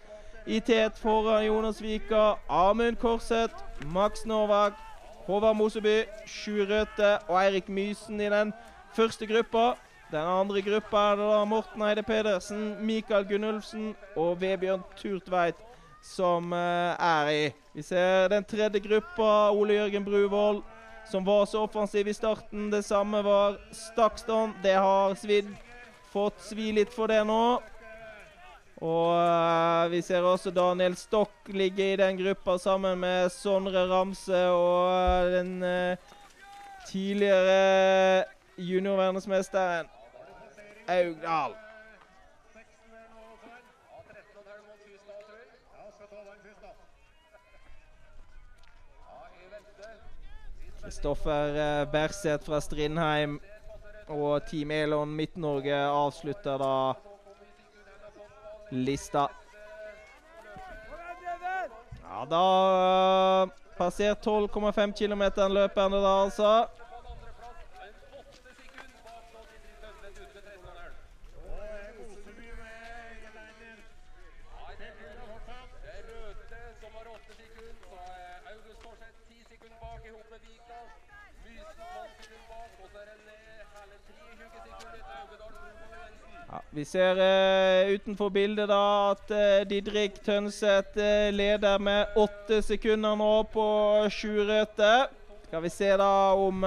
[0.46, 2.36] i tet foran Jonas Vika.
[2.50, 4.74] Amund Korseth, Max Novak,
[5.26, 8.54] Håvard Moseby, Sjur Røthe og Eirik Mysen i den
[8.96, 9.74] første gruppa.
[10.14, 15.58] Den andre gruppa er det da Morten Eide Pedersen, Mikael Gunnulfsen og Vebjørn Turtveit
[16.04, 17.44] som uh, er i.
[17.74, 20.62] Vi ser den tredje gruppa, Ole Jørgen Bruvoll,
[21.10, 22.70] som var så offensiv i starten.
[22.72, 24.54] Det samme var Stakston.
[24.64, 25.50] Det har svidd
[26.14, 27.46] fått svi litt for det nå.
[28.84, 34.46] Og uh, vi ser også Daniel Stokk ligge i den gruppa sammen med Sondre Ramse
[34.52, 35.56] og uh, den
[36.90, 38.26] tidligere
[38.58, 39.90] juniorverdensmesteren
[40.88, 41.56] Augdal.
[50.84, 53.40] Kristoffer Berseth fra Strindheim
[54.08, 56.76] og Team Elon Midt-Norge avslutter da
[58.74, 59.28] lista.
[62.04, 63.48] Ja, da
[63.78, 66.83] passert 12,5 km løperne da, altså.
[86.74, 93.14] Vi ser uh, utenfor bildet da at uh, Didrik Tønseth uh, leder med åtte sekunder
[93.14, 93.66] nå på
[94.10, 94.94] Sjurøte.
[95.46, 96.66] Skal vi se da om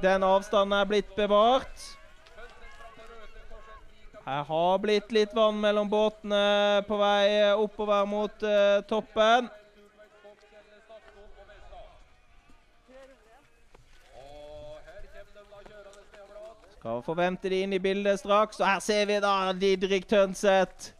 [0.00, 1.84] Den avstanden er blitt bevart.
[4.24, 8.48] Her har blitt litt vann mellom båtene på vei oppover mot
[8.88, 9.52] toppen.
[16.88, 18.62] Skal forvente de inn i bildet straks.
[18.62, 20.94] Og her ser vi da Didrik Tønseth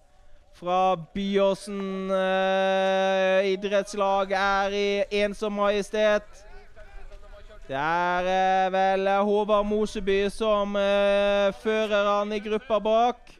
[0.58, 6.42] fra Byåsen eh, idrettslag er i ensom majestet.
[7.70, 13.32] Det er eh, vel Håvard Moseby som eh, fører han i gruppa bak.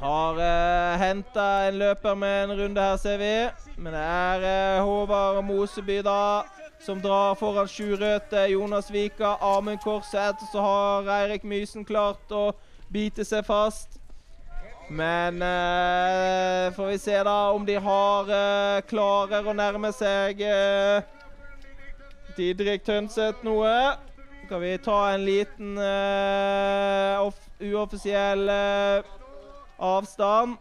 [0.00, 3.36] Har eh, henta en løper med en runde her, ser vi.
[3.76, 6.18] Men det er eh, Håvard Moseby da
[6.82, 10.44] som drar foran Sjurøte, Jonas Vika, Amund Korseth.
[10.52, 12.50] Så har Eirik Mysen klart å
[12.92, 13.98] bite seg fast.
[14.90, 21.06] Men eh, får vi se da om de har eh, klarer å nærme seg eh,
[22.36, 23.76] Didrik Tønseth noe.
[24.44, 27.30] Skal vi ta en liten uh,
[27.62, 29.06] uoffisiell uh,
[29.80, 30.58] avstand.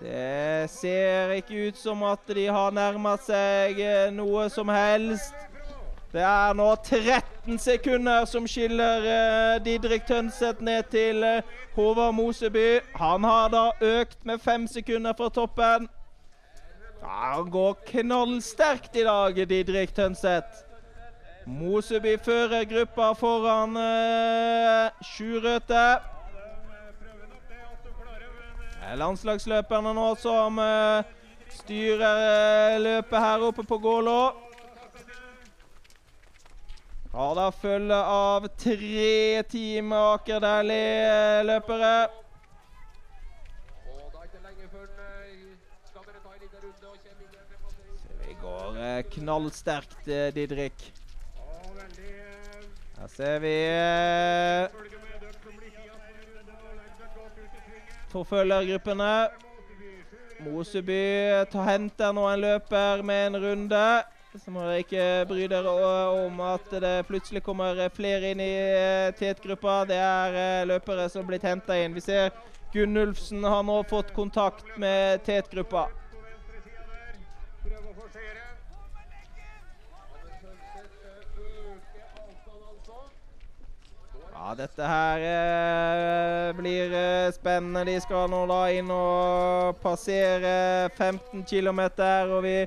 [0.00, 5.34] Det ser ikke ut som at de har nærma seg uh, noe som helst.
[6.12, 11.42] Det er nå 13 sekunder som skiller uh, Didrik Tønseth ned til uh,
[11.74, 12.78] Håvard Moseby.
[12.94, 15.88] Han har da økt med fem sekunder fra toppen.
[17.02, 20.62] Han går knallsterkt i dag, Didrik Tønseth.
[21.46, 26.17] Moseby fører gruppa foran uh, Sjurøte.
[28.98, 31.06] Landslagsløperne nå som uh,
[31.60, 34.20] styrer løpet her oppe på Gålå.
[37.12, 42.08] Har da følge av tre Team Aker Dæhlie-løpere.
[48.26, 50.92] Vi går eh, knallsterkt, eh, Didrik.
[52.98, 54.68] Her ser vi eh,
[58.12, 59.12] forfølgergruppene.
[60.44, 61.02] Moseby
[61.66, 63.84] henter nå en løper med en runde.
[64.38, 65.72] Så må dere ikke bry dere
[66.12, 69.80] om at det plutselig kommer flere inn i eh, tetgruppa.
[69.88, 71.96] Det er eh, løpere som er blitt henta inn.
[71.96, 72.30] Vi ser
[72.74, 75.88] Gunnulfsen har nå fått kontakt med tetgruppa.
[84.56, 87.84] Dette her eh, blir eh, spennende.
[87.84, 91.80] De skal nå da inn og passere 15 km,
[92.32, 92.58] og vi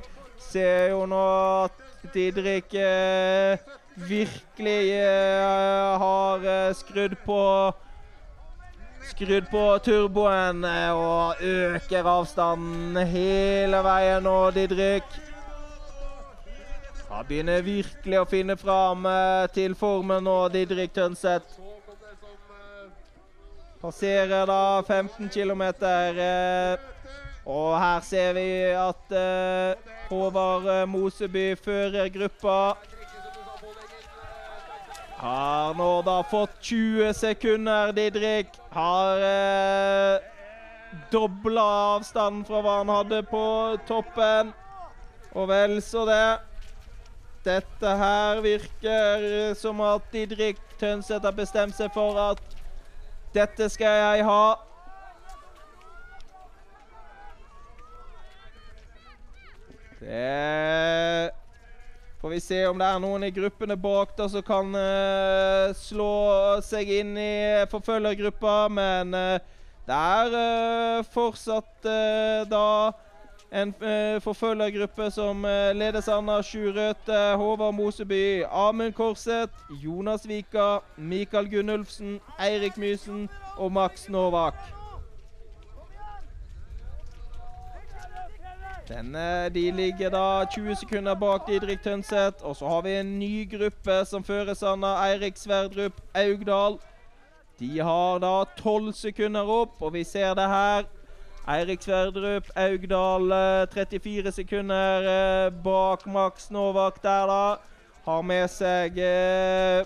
[0.52, 1.22] ser jo nå
[1.64, 1.82] at
[2.14, 3.58] Didrik eh,
[3.96, 7.40] virkelig eh, har eh, skrudd på
[9.02, 10.62] Skrudd på turboen
[10.94, 15.16] og øker avstanden hele veien nå, Didrik.
[17.10, 19.10] Han begynner virkelig å finne fram
[19.58, 21.61] til formen nå, Didrik Tønseth.
[23.82, 25.64] Passerer da 15 km.
[27.46, 32.76] Og her ser vi at uh, Håvard uh, Moseby fører gruppa.
[35.22, 38.56] Har nå da fått 20 sekunder, Didrik.
[38.74, 40.24] Har eh,
[41.14, 41.66] dobla
[41.98, 43.44] avstanden fra hva han hadde på
[43.86, 44.50] toppen.
[45.38, 46.26] Og vel så det.
[47.46, 52.61] Dette her virker som at Didrik Tønseth har bestemt seg for at
[53.36, 54.44] dette skal jeg ha.
[60.02, 61.32] Det
[62.22, 66.14] får vi se om det er noen i gruppene bak da som kan uh, slå
[66.66, 67.34] seg inn i
[67.72, 68.56] forfølgergruppa.
[68.74, 69.38] Men uh,
[69.88, 71.90] det er uh, fortsatt
[72.50, 72.66] da
[73.52, 73.74] en
[74.24, 75.44] forfølgergruppe som
[75.76, 83.28] ledes an av Sjur Røthe, Håvard Moseby, Amund Korseth, Jonas Vika, Mikael Gunnulfsen, Eirik Mysen
[83.58, 84.56] og Max Novak.
[88.92, 92.44] Denne, de ligger da 20 sekunder bak Didrik Tønseth.
[92.44, 96.80] Og så har vi en ny gruppe som føres an av Eirik Sverdrup Augdal.
[97.60, 100.90] De har da 12 sekunder opp, og vi ser det her.
[101.52, 103.34] Eirik Sverdrup Augdal
[103.74, 107.58] 34 eh, sekunder eh, bak Max Novak der, da.
[108.06, 109.84] Har med seg eh,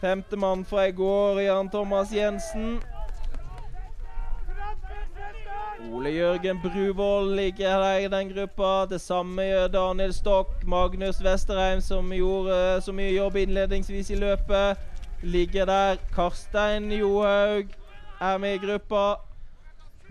[0.00, 2.76] femtemann fra i går, Jan Thomas Jensen.
[5.90, 8.86] Ole Jørgen Bruvoll ligger her i den gruppa.
[8.86, 10.54] Det samme gjør Daniel Stokk.
[10.62, 14.78] Magnus Vesterheim, som gjorde så mye jobb innledningsvis i løpet,
[15.22, 16.00] ligger der.
[16.14, 17.74] Karstein Johaug
[18.20, 19.31] er med i gruppa.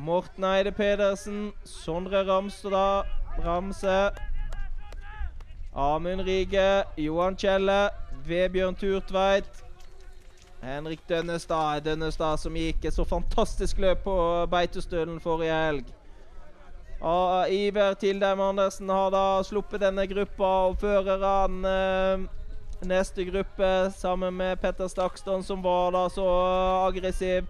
[0.02, 3.06] Morten Eide Pedersen, Sondre Ramstad,
[3.46, 4.12] Ramse.
[5.76, 7.90] Amund Rige, Johan Kjelle,
[8.26, 9.46] Vebjørn Turtveit.
[10.62, 14.18] Henrik Dønnestad, Dønnestad som gikk et så fantastisk løp på
[14.50, 15.94] Beitostølen forrige helg.
[17.02, 22.28] Og Iver Tildheim Andersen har da sluppet denne gruppa og fører han eh,
[22.90, 26.30] neste gruppe sammen med Petter Stakston, som var da så
[26.90, 27.46] aggressiv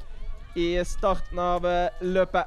[0.56, 2.46] i starten av eh, løpet.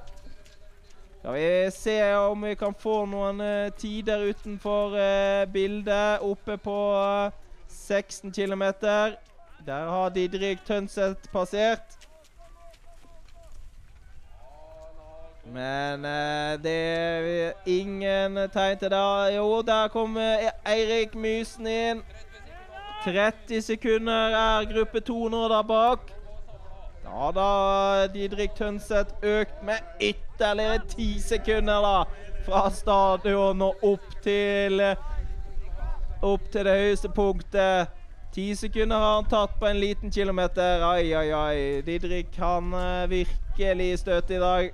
[1.19, 6.21] Skal vi se om vi kan få noen uh, tider utenfor uh, bildet.
[6.21, 7.33] Oppe på uh,
[7.69, 8.65] 16 km.
[9.65, 11.97] Der har Didrik Tønseth passert.
[15.45, 16.03] Men
[16.65, 19.35] det er ingen tegn til det.
[19.37, 22.05] Jo, der kommer Eirik Mysen inn.
[23.05, 26.14] 30 sekunder er gruppe to nå der bak.
[27.15, 31.99] Da Didrik Tønseth økt med ytterligere ti sekunder da,
[32.43, 34.83] fra stadion og opp til
[36.25, 37.93] opp til det høyeste punktet.
[38.35, 40.83] Ti sekunder har han tatt på en liten kilometer.
[40.83, 41.83] Ai, ai, ai.
[41.87, 44.73] Didrik han uh, virkelig støt i dag.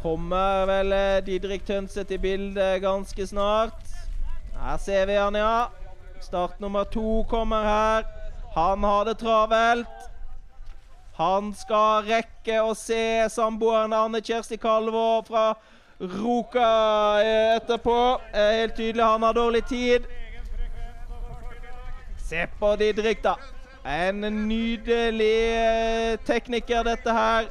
[0.00, 3.98] Kommer vel uh, Didrik Tønseth i bildet ganske snart.
[4.56, 5.66] Her ser vi han, ja.
[6.20, 8.04] Start nummer to kommer her.
[8.54, 10.10] Han har det travelt.
[11.16, 15.54] Han skal rekke å se samboeren Anne Kjersti Kalvå fra
[16.00, 16.68] Roka
[17.56, 17.98] etterpå.
[18.32, 20.08] Helt tydelig han har dårlig tid.
[22.28, 23.36] Se på Didrik, da.
[23.86, 27.46] En nydelig eh, tekniker, dette her.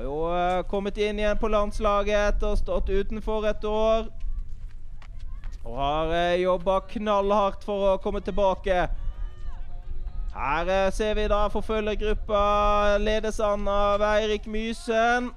[0.00, 4.06] Har jo uh, kommet inn igjen på landslaget ha stått utenfor et år.
[5.60, 8.78] Og har uh, jobba knallhardt for å komme tilbake.
[10.32, 15.28] Her uh, ser vi da forfølgergruppa ledes an av Eirik Mysen.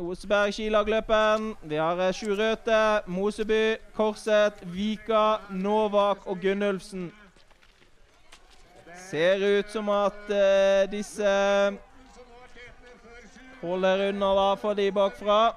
[0.00, 1.52] Oseberg skilagløpen.
[1.60, 2.80] Vi har Sju Røthe,
[3.12, 7.10] Moseby, Korset, Vika, Novak og Gunnulfsen.
[9.10, 10.36] Ser ut som at
[10.88, 11.36] disse
[13.62, 15.54] Holder unna da for de bakfra.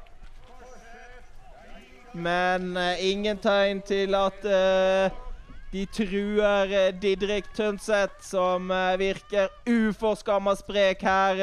[2.14, 5.16] Men uh, ingen tegn til at uh,
[5.74, 8.70] de truer uh, Didrik Tønseth, som
[9.02, 11.42] virker uforskamma sprek her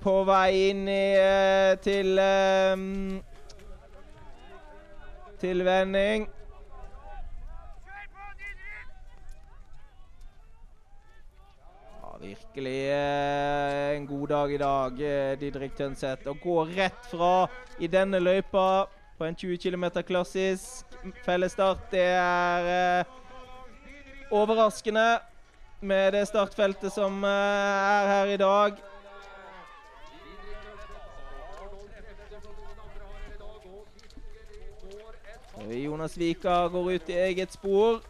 [0.00, 1.00] på vei inn i,
[1.84, 2.20] til
[5.40, 6.28] til vending.
[12.20, 16.28] Virkelig eh, en god dag i dag, eh, Didrik Tønseth.
[16.28, 17.48] Å gå rett fra
[17.80, 18.86] i denne løypa
[19.18, 20.86] på en 20 km klassisk
[21.24, 23.18] fellesstart, det er eh,
[24.32, 25.08] overraskende
[25.80, 28.86] med det startfeltet som er her i dag.
[35.70, 38.00] Jonas Vika går ut i eget spor.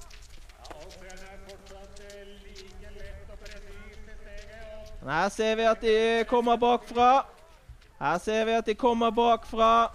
[5.02, 7.24] Men her ser vi at de kommer bakfra.
[8.00, 9.90] Her ser vi at de kommer bakfra.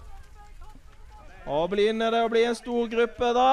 [1.46, 3.50] Og begynner det å bli en stor gruppe, da.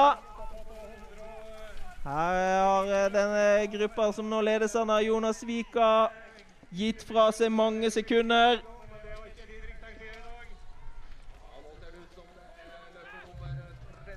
[2.04, 6.10] Her har eh, denne gruppa som nå ledes av Jonas Vika,
[6.74, 8.58] gitt fra seg mange sekunder.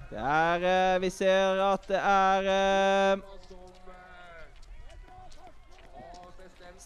[0.09, 3.21] Det er eh, Vi ser at det er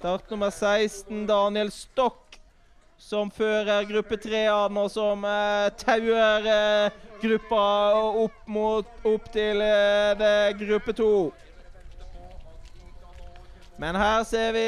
[0.01, 2.39] Start nummer 16, Daniel Stokk,
[2.97, 7.65] som fører gruppe 3 an, og som eh, tauer eh, gruppa
[8.23, 11.09] opp, mot, opp til eh, gruppe 2.
[13.77, 14.63] Men her ser vi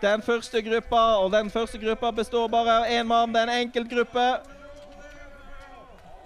[0.00, 3.34] den første gruppa, og den første gruppa består bare av én mann.
[3.34, 4.24] Det er en enkeltgruppe.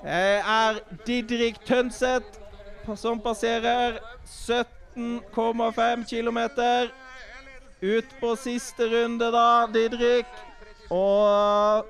[0.05, 0.23] Det
[0.55, 6.39] er Didrik Tønseth som passerer 17,5 km.
[7.81, 10.31] Ut på siste runde, da, Didrik.
[10.91, 11.85] Og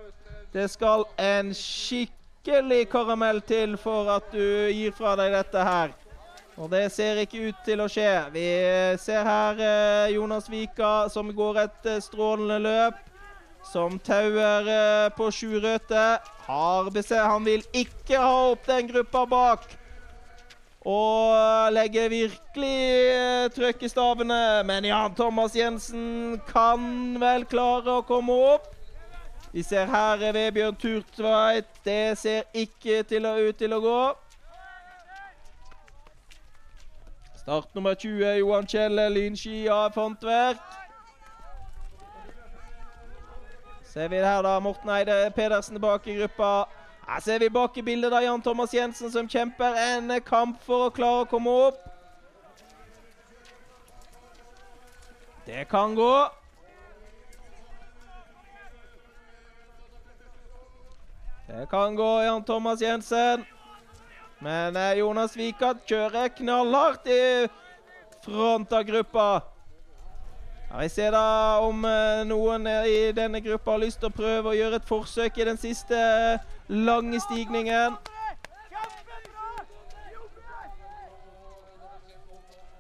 [0.53, 5.95] det skal en skikkelig karamell til for at du gir fra deg dette her.
[6.57, 8.11] Og det ser ikke ut til å skje.
[8.33, 8.47] Vi
[9.03, 13.03] ser her eh, Jonas Vika som går et eh, strålende løp.
[13.67, 16.07] Som tauer eh, på sju røte.
[16.47, 19.69] Han vil ikke ha opp den gruppa bak.
[20.87, 22.77] Og legger virkelig
[23.11, 24.63] eh, trøkk i stavene.
[24.69, 28.69] Men Jan Thomas Jensen kan vel klare å komme opp.
[29.51, 31.67] Vi ser her Vebjørn Turtveit.
[31.83, 33.99] Det ser ikke til å, ut til å gå.
[37.41, 40.63] Start nummer 20, Johan Kjelle, Lynski av Håndverk.
[43.91, 44.59] Ser vi det her, da.
[44.61, 46.67] Morten Eide Pedersen tilbake i gruppa.
[47.07, 50.89] Her ser vi bak i bildet da Jan Thomas Jensen som kjemper en kamp for
[50.89, 51.85] å klare å komme opp.
[55.47, 56.15] Det kan gå.
[61.47, 63.45] Det kan gå, Jan Thomas Jensen.
[64.39, 67.47] Men eh, Jonas Wikat kjører knallhardt i
[68.27, 69.29] front av gruppa.
[70.81, 74.59] Vi ser da om eh, noen i denne gruppa har lyst til å prøve å
[74.59, 76.03] gjøre et forsøk i den siste
[76.69, 77.97] lange stigningen.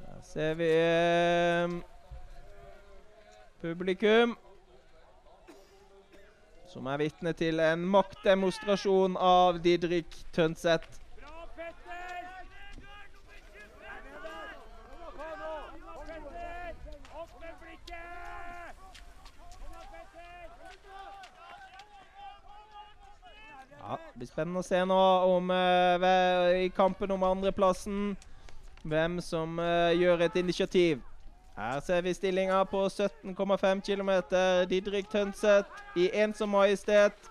[0.06, 1.70] Her ser vi eh,
[3.62, 4.36] publikum
[6.76, 11.05] som er vitne til en maktdemonstrasjon av Didrik Tønseth.
[23.88, 26.06] Ja, Det blir spennende å se nå om uh,
[26.58, 28.16] i kampen om andreplassen
[28.82, 31.04] hvem som uh, gjør et initiativ.
[31.56, 34.10] Her ser vi stillinga på 17,5 km.
[34.68, 37.30] Didrik Tønseth i ensom majestet.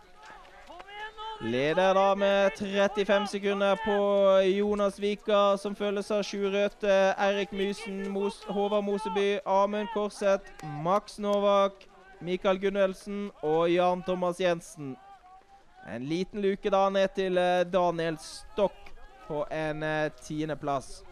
[1.42, 4.00] Leder da med 35 sekunder på
[4.56, 11.20] Jonas Vika, som følges av Sju Røthe, Erik Mysen, Mos Håvard Moseby, Amund Korseth, Max
[11.20, 11.84] Novak,
[12.22, 14.96] Mikael Gunnelsen og Jan Thomas Jensen.
[15.86, 18.94] En liten luke da ned til eh, Daniel Stokk
[19.28, 20.26] på en tiendeplass.
[20.26, 21.04] tiendeplass.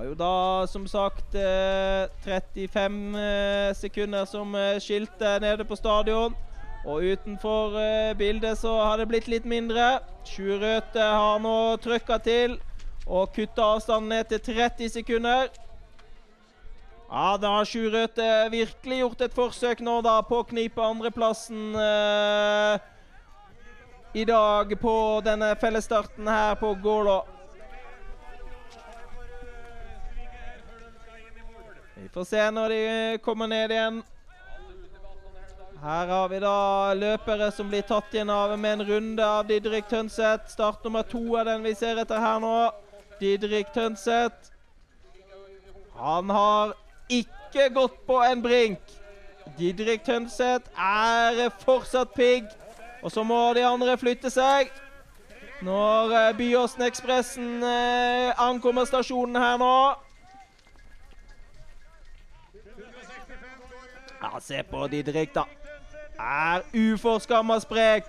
[0.00, 6.36] var jo da som sagt eh, 35 eh, sekunder som eh, skilte nede på stadion.
[6.86, 9.98] Og utenfor eh, bildet så har det blitt litt mindre.
[10.24, 12.56] Sjurøte har nå trykka til
[13.06, 15.50] og kutta avstanden ned til 30 sekunder.
[17.10, 22.84] Ja, da har Sjurøte virkelig gjort et forsøk nå da på å knipe andreplassen eh,
[24.14, 24.92] i dag på
[25.26, 27.16] denne fellesstarten her på Gålå.
[31.96, 32.84] Vi får se når de
[33.24, 33.98] kommer ned igjen.
[35.82, 39.90] Her har vi da løpere som blir tatt igjen av med en runde av Didrik
[39.90, 40.46] Tønseth.
[40.54, 42.54] Start nummer to er den vi ser etter her nå.
[43.18, 44.54] Didrik Tønseth.
[45.98, 46.76] Han har
[47.10, 48.96] ikke gått på en brink.
[49.58, 52.46] Didrik Tønseth er fortsatt pigg.
[53.02, 54.70] Og så må de andre flytte seg.
[55.64, 59.74] Når eh, Byåsen-ekspressen eh, ankommer stasjonen her nå.
[64.20, 65.44] Ja, se på Didrik, da.
[66.20, 68.08] Er uforskamma sprek.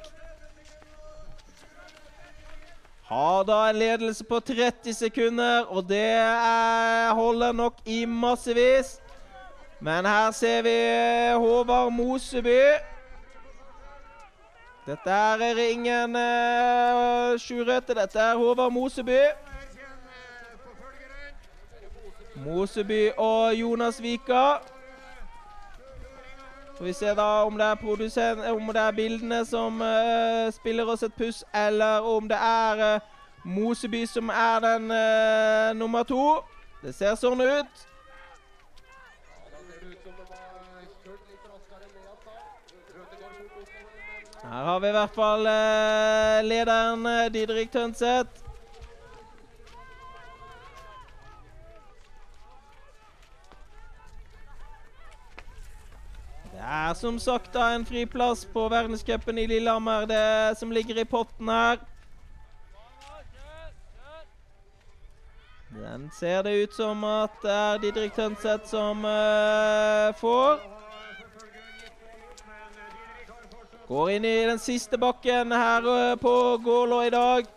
[3.11, 9.01] Har da en ledelse på 30 sekunder, og det er, holder nok i massevis.
[9.79, 10.75] Men her ser vi
[11.35, 12.61] Håvard Moseby.
[14.85, 17.93] Dette er ingen uh, Sjurøte.
[17.99, 19.19] Dette er Håvard Moseby.
[22.45, 24.55] Moseby og Jonas Vika.
[26.81, 31.03] Så vi ser da om det er, om det er bildene som uh, spiller oss
[31.03, 33.01] et puss, eller om det er uh,
[33.45, 36.41] Moseby som er den uh, nummer to.
[36.81, 37.85] Det ser sånn ut.
[44.41, 45.45] Her har vi i hvert fall
[46.49, 48.50] lederen Didrik Tønseth.
[56.61, 61.05] Det er som sagt da en friplass på verdenscupen i Lillehammer, det som ligger i
[61.09, 61.79] potten her.
[65.73, 70.61] Den ser det ut som at det er Didrik Tønseth som uh, får.
[73.87, 77.49] Går inn i den siste bakken her uh, på Gålå i dag.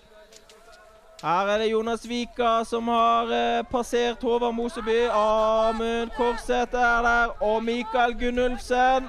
[1.24, 5.06] Her er det Jonas Vika som har eh, passert Håvard Moseby.
[5.08, 9.08] Amund Korseth er der, og Mikael Gunnulfsen.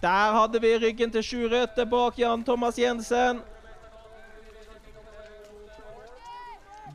[0.00, 3.42] Der hadde vi ryggen til Sju Røtte bak Jan Thomas Jensen.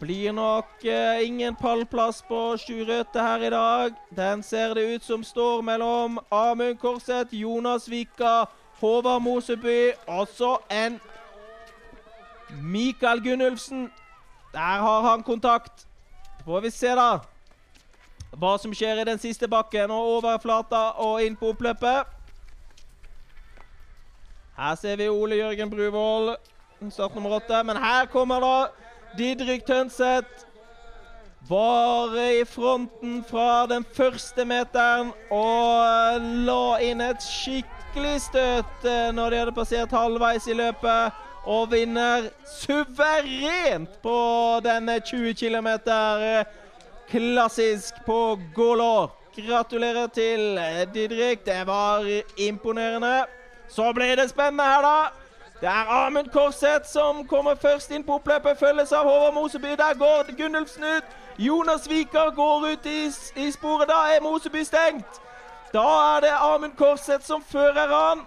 [0.01, 3.93] Blir nok eh, ingen pallplass på Sju Røtte her i dag.
[4.18, 8.45] Den ser det ut som står mellom Amund Korseth, Jonas Vika,
[8.82, 9.91] Håvard Moseby.
[10.08, 10.97] Altså en
[12.50, 13.91] Mikael Gunnulfsen.
[14.54, 15.88] Der har han kontakt.
[16.46, 17.20] Får vi se, da.
[18.34, 22.10] hva som skjer i den siste bakken og over flata og inn på oppløpet.
[24.58, 26.36] Her ser vi Ole Jørgen Bruvoll,
[26.89, 27.64] start nummer åtte.
[27.64, 28.56] Men her kommer da
[29.18, 30.46] Didrik Tønseth.
[31.50, 39.30] Var i fronten fra den første meteren og la inn et skikkelig støt eh, når
[39.30, 41.22] de hadde passert halvveis i løpet.
[41.46, 44.18] Og vinner suverent på
[44.64, 45.68] denne 20 km
[47.10, 49.12] klassisk på Gålår.
[49.48, 50.60] Gratulerer til
[50.94, 51.46] Didrik.
[51.46, 53.26] Det var imponerende.
[53.70, 55.10] Så ble det spennende her, da.
[55.62, 59.76] Det er Amund Korseth som kommer først inn på oppløpet, følges av Håvard Moseby.
[59.80, 61.04] Der går Gunnulfsen ut.
[61.38, 63.88] Jonas Viker går ut i, i sporet.
[63.88, 65.22] Da er Moseby stengt.
[65.74, 65.86] Da
[66.16, 68.26] er det Amund Korseth som fører han.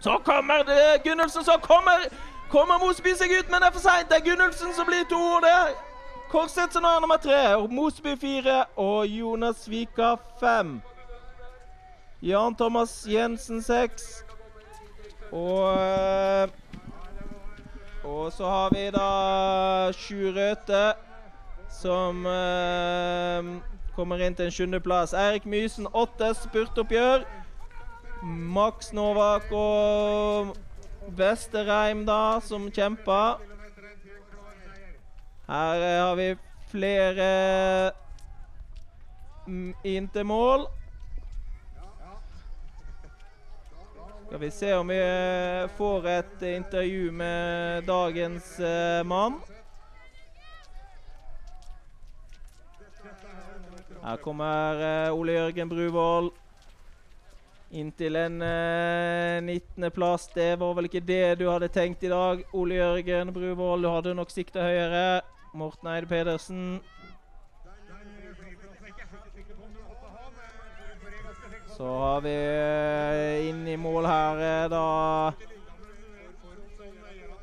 [0.00, 2.08] Så kommer det Gunnulfsen, så kommer,
[2.50, 4.08] kommer Moseby seg ut, men det er for seint.
[4.08, 5.20] Det er Gunnulfsen som blir to.
[5.44, 5.74] Det er
[6.30, 7.68] Korseth som er nummer tre.
[7.68, 10.80] Moseby fire og Jonas Vika fem.
[12.22, 14.24] Jan Thomas Jensen seks.
[15.32, 16.48] Og eh,
[18.04, 20.94] Og så har vi da Sju Røthe
[21.70, 23.60] som uh,
[23.96, 25.12] kommer inn til en sjuendeplass.
[25.12, 27.24] Eirik Mysen åtte spurtoppgjør.
[28.22, 30.56] Max Novak og
[31.16, 33.40] Vesterheim da, som kjemper.
[35.48, 36.28] Her har vi
[36.70, 37.30] flere
[39.46, 40.66] mm, inn til mål.
[44.26, 49.40] Skal vi se om vi eh, får et intervju med dagens uh, mann.
[54.04, 56.30] Her kommer uh, Ole Jørgen Bruvoll
[57.70, 60.30] inn til en uh, 19.-plass.
[60.34, 63.84] Det var vel ikke det du hadde tenkt i dag, Ole Jørgen Bruvoll.
[63.84, 65.20] Du hadde nok sikta høyere.
[65.54, 66.80] Morten Eide Pedersen
[71.80, 75.32] Så har vi eh, inn i mål her eh, da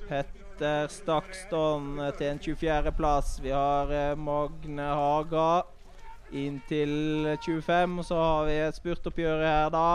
[0.06, 3.40] Petter Stakston eh, til en 24.-plass.
[3.42, 5.64] Vi har Magne Haga
[6.38, 7.98] inn til 25.
[8.06, 9.88] Så har vi et spurtoppgjør her, da.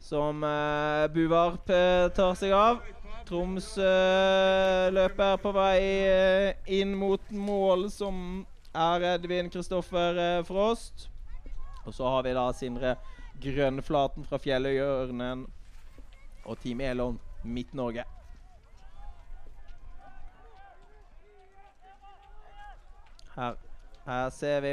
[0.00, 1.66] Som uh, Buvarp
[2.16, 2.80] tar seg av.
[3.28, 8.42] Troms uh, løper på vei uh, inn mot mål, som
[8.72, 11.10] er Edvin Kristoffer Frost.
[11.84, 12.96] Og så har vi da Sindre
[13.42, 15.46] Grønnflaten fra Fjelløyørnen
[16.48, 18.04] og Team Elon Midt-Norge.
[23.36, 23.54] Her,
[24.06, 24.72] her, ser vi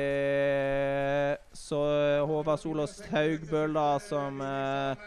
[1.53, 1.81] så
[2.25, 5.03] Håvard Solås Haugbøl da, som eh,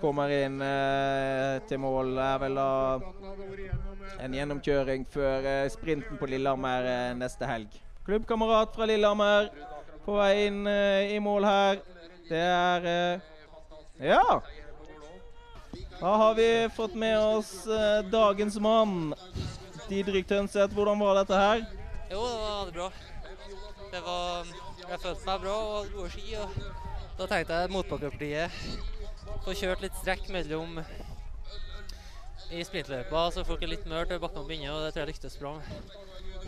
[0.00, 2.14] kommer inn eh, til mål.
[2.16, 2.70] Det er vel da
[4.24, 7.74] en gjennomkjøring før eh, sprinten på Lillehammer eh, neste helg.
[8.06, 9.50] Klubbkamerat fra Lillehammer
[10.06, 11.82] på vei inn eh, i mål her.
[12.28, 13.32] Det er eh,
[14.12, 14.22] Ja.
[15.96, 19.14] Da har vi fått med oss eh, dagens mann.
[19.88, 21.62] Didrik Tønseth, hvordan var dette her?
[22.10, 22.88] Jo, det var bra.
[23.92, 24.50] Det var
[24.86, 26.36] Jeg følte meg bra og hadde gode ski.
[26.36, 28.95] og Da tenkte jeg motbakkepartiet
[29.46, 30.80] få kjørt litt strekk mellom
[32.50, 35.36] i sprintløypa, så folk er litt mør til bakkene begynner, og det tror jeg lyktes
[35.38, 35.52] bra.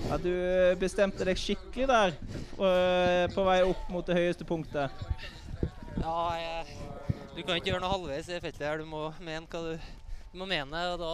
[0.08, 0.30] Ja, Du
[0.78, 2.14] bestemte deg skikkelig der
[3.34, 4.90] på vei opp mot det høyeste punktet.
[5.98, 6.76] Ja, jeg,
[7.34, 8.82] du kan ikke gjøre noe halvveis i feltet her.
[8.82, 9.88] Du må mene hva du,
[10.32, 10.84] du må mene.
[10.94, 11.12] og da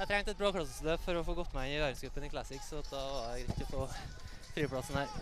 [0.00, 2.70] Jeg trengte et bra klassesløp for å få gått meg inn i verdenscupen i Classics,
[2.70, 3.88] så da var det greit å få
[4.54, 5.18] friplassen her.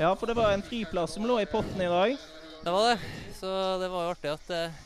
[0.00, 2.16] Ja, for det var en friplass som lå i potten i dag?
[2.64, 2.98] Det var det.
[3.36, 4.76] Så det var jo artig at, eh,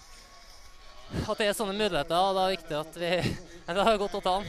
[1.31, 2.17] at det er sånne muligheter.
[2.19, 3.11] og Det er viktig at vi
[3.69, 4.49] Det har gått å ta den.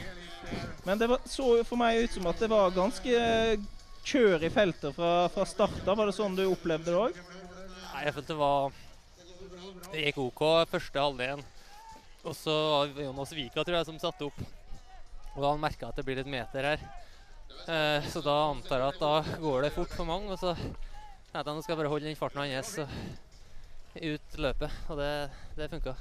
[0.82, 3.20] Men det var, så for meg ut som at det var ganske
[4.02, 6.00] kjør i feltet fra, fra start av.
[6.00, 7.22] Var det sånn du opplevde det òg?
[8.00, 8.76] Jeg følte det var
[9.92, 11.46] Det gikk OK første halvdelen.
[12.26, 14.44] Og så var det Jonas Vika tror jeg, som satte opp.
[15.36, 16.86] Og da han merka at det blir litt meter her.
[17.70, 20.34] Eh, så da antar jeg at da går det fort for mange.
[20.34, 20.56] Og så
[21.32, 22.78] jeg nå skal jeg bare holde den farten hans
[24.00, 24.70] ut løpet.
[24.90, 25.12] Og det,
[25.58, 25.94] det funka.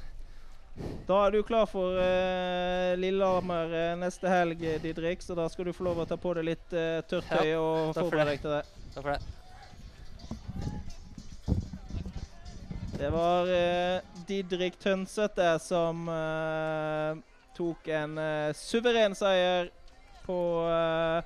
[1.10, 5.22] Da er du klar for eh, Lillehammer eh, neste helg, Didrik.
[5.26, 7.60] Så da skal du få lov å ta på deg litt eh, tørt tøy ja,
[7.60, 8.64] og forberede deg til det.
[8.94, 9.22] Takk for det.
[13.00, 17.12] Det var eh, Didrik Tønseth som eh,
[17.58, 19.70] tok en eh, suveren seier
[20.26, 21.20] på eh,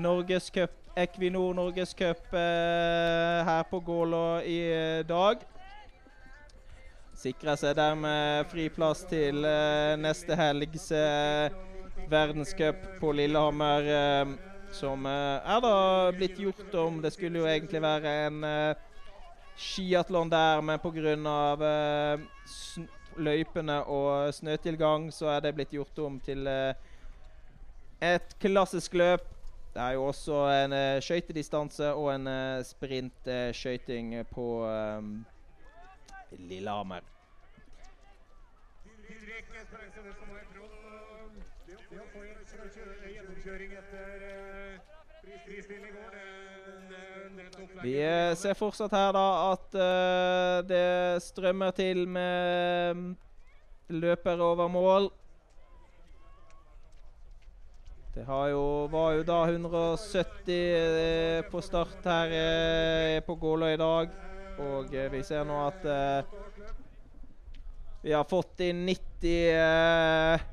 [0.00, 5.42] Norgescup, Equinor Norgescup eh, her på Gålå i eh, dag.
[7.20, 10.88] Sikrer seg dermed friplass til eh, neste helgs
[12.10, 14.36] verdenscup på Lillehammer
[14.72, 15.74] Som eh, er da
[16.14, 17.00] blitt gjort om.
[17.02, 18.74] Det skulle jo egentlig være en uh,
[19.58, 21.16] skiatlon der, men pga.
[21.70, 22.86] Eh,
[23.20, 26.46] løypene og snøtilgang så er det blitt gjort om til
[28.00, 29.26] et klassisk løp.
[29.74, 35.26] Det er jo også en uh, skøytedistanse og en uh, sprintskøyting på um,
[36.32, 37.00] Lillehammer.
[47.82, 47.94] Vi
[48.36, 53.14] ser fortsatt her da at uh, det strømmer til med
[53.88, 55.10] løpere over mål.
[58.14, 64.14] Det jo, var jo da 170 eh, på start her eh, på Gålå i dag.
[64.60, 65.84] Og eh, vi ser nå at
[68.02, 70.48] vi har fått inn 90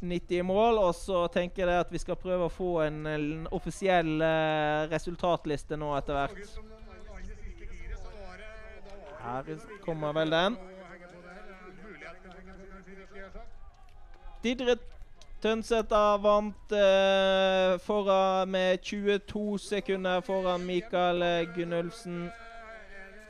[0.00, 4.22] 90 mål, og så tenker jeg at vi skal prøve å få en, en offisiell
[4.22, 6.58] eh, resultatliste nå etter hvert.
[9.18, 9.48] Her
[9.82, 10.58] kommer vel den.
[14.44, 14.78] Didre
[15.42, 22.26] Tønsæter vant eh, foran med 22 sekunder foran Mikael Gunnulfsen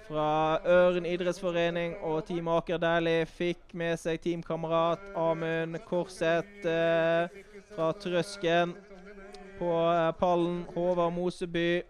[0.08, 3.26] fra Ørn idrettsforening og Team Aker Dæhlie.
[3.28, 7.28] Fikk med seg teamkamerat Amund Korseth eh,
[7.74, 8.72] fra Trøsken
[9.58, 10.62] på eh, pallen.
[10.74, 11.82] Håvard Moseby.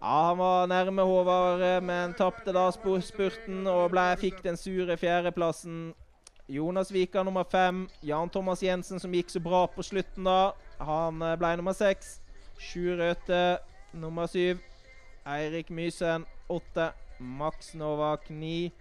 [0.00, 4.98] Ja, Han var nærme Håvard, eh, men tapte da spurten og ble, fikk den sure
[4.98, 5.94] fjerdeplassen.
[6.46, 7.88] Jonas Vika nummer fem.
[8.00, 10.52] Jan Thomas Jensen, som gikk så bra på slutten da.
[10.78, 12.20] Han eh, ble nummer seks.
[12.58, 13.58] Sju Røthe
[13.92, 14.62] nummer syv.
[15.26, 16.92] Eirik Mysen åtte.
[17.18, 18.72] Max Novak ni.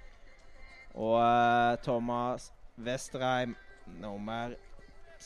[0.96, 3.56] Og uh, Thomas Vesterheim
[4.00, 4.56] nummer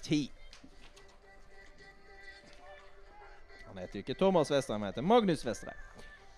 [0.04, 0.32] ti.
[3.68, 5.78] Han heter jo ikke Thomas Vesterheim, han heter Magnus Vesterheim.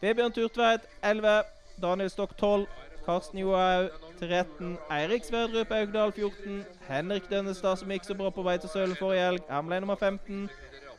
[0.02, 1.44] Vebjørn Turtveit 11.
[1.82, 2.68] Daniel Stokk 12.
[3.06, 3.90] Karsten Johaug
[4.20, 4.78] 13.
[4.90, 6.66] Eirik Sverdrup Augdal 14.
[6.88, 9.44] Henrik Dønnestad, som gikk så bra på vei til sølv forrige helg.
[9.50, 10.50] Han nummer 15.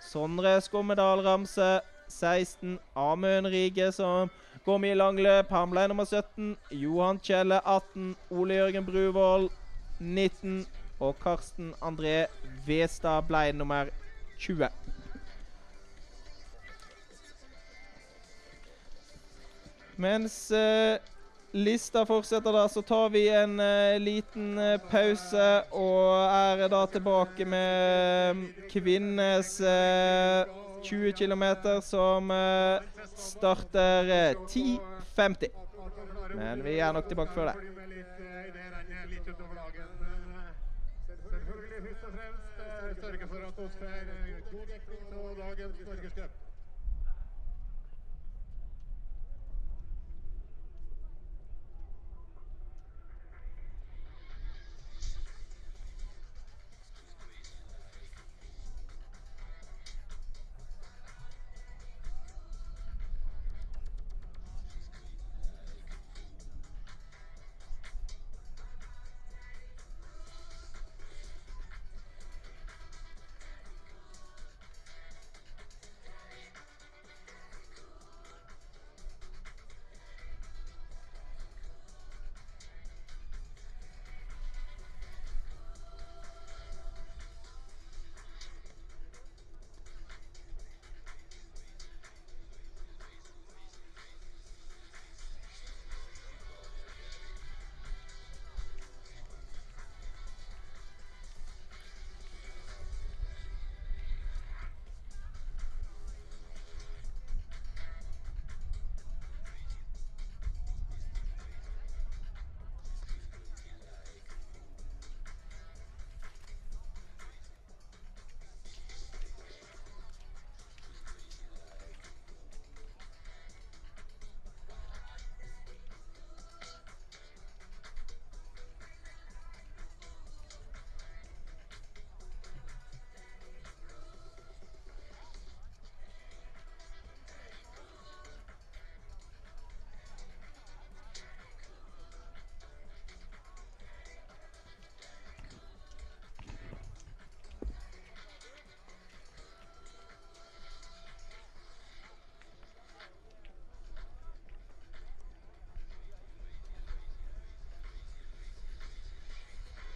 [0.03, 2.78] Sondre Skommedal Ramse 16.
[2.96, 4.30] Amund Rige, som
[4.64, 5.50] går mye langløp.
[5.55, 6.57] Han ble nummer 17.
[6.70, 8.16] Johan Kjelle 18.
[8.30, 9.48] Ole Jørgen Bruvoll
[10.00, 10.66] 19.
[11.00, 12.26] Og Karsten André
[12.66, 13.86] Westad ble nummer
[14.38, 14.68] 20.
[19.96, 21.11] Mens uh,
[21.53, 27.44] lista fortsetter da, så tar vi en uh, liten uh, pause og er da tilbake
[27.44, 30.48] med um, kvinnenes uh,
[30.82, 31.44] 20 km
[31.82, 32.32] som
[33.14, 35.53] starter 10.50.
[36.34, 37.55] Men vi er nok tilbake før det.
[41.07, 43.76] Selvfølgelig først og fremst sørge for at oss